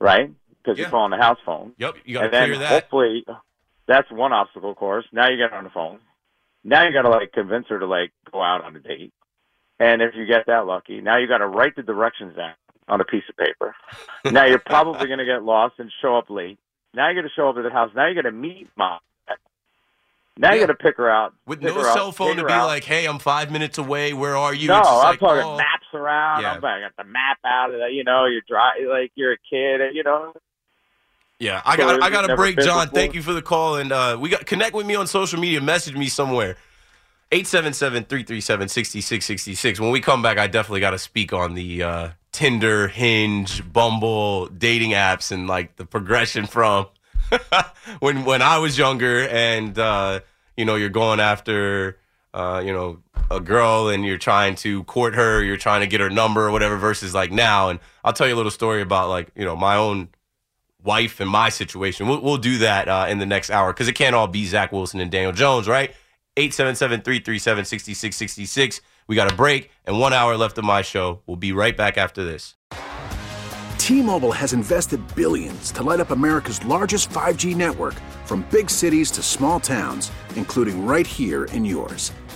[0.00, 0.30] right?
[0.66, 0.84] Because Yeah.
[0.86, 1.74] you're calling the house phone.
[1.78, 2.82] Yep, you got to clear that.
[2.82, 3.24] hopefully
[3.86, 5.06] that's one obstacle course.
[5.12, 6.00] Now you get on the phone.
[6.64, 9.12] Now you got to like convince her to like go out on a date.
[9.78, 12.54] And if you get that lucky, now you got to write the directions down
[12.88, 13.76] on a piece of paper.
[14.24, 16.58] now you're probably going to get lost and show up late.
[16.94, 17.90] Now you're going to show up at the house.
[17.94, 18.98] Now you're going to meet mom.
[20.38, 21.34] Now you got to pick her out.
[21.46, 22.66] With no her cell phone to be out.
[22.66, 24.12] like, "Hey, I'm five minutes away.
[24.12, 25.56] Where are you?" No, I'm like, talking oh.
[25.56, 26.42] maps around.
[26.42, 26.52] Yeah.
[26.52, 27.92] I'm I got the map out of that.
[27.92, 29.80] You know, you're dry, like you're a kid.
[29.94, 30.34] You know,
[31.38, 32.86] Yeah, I got I got to break, John.
[32.86, 32.98] before?
[32.98, 35.60] Thank you for the call, and uh, we got connect with me on social media.
[35.60, 36.56] Message me somewhere.
[37.32, 39.80] 877-337-6666.
[39.80, 44.46] When we come back, I definitely got to speak on the uh, Tinder, Hinge, Bumble,
[44.46, 46.86] dating apps, and like the progression from
[48.00, 50.20] when when I was younger, and uh,
[50.56, 51.98] you know, you're going after
[52.32, 56.00] uh, you know a girl, and you're trying to court her, you're trying to get
[56.00, 57.70] her number or whatever, versus like now.
[57.70, 60.08] And I'll tell you a little story about like you know my own
[60.86, 62.06] wife and my situation.
[62.06, 64.70] We'll, we'll do that uh, in the next hour because it can't all be Zach
[64.72, 65.92] Wilson and Daniel Jones, right?
[66.36, 68.80] 877-337-6666.
[69.08, 71.22] We got a break and one hour left of my show.
[71.26, 72.54] We'll be right back after this.
[73.78, 79.22] T-Mobile has invested billions to light up America's largest 5G network from big cities to
[79.22, 82.12] small towns, including right here in yours.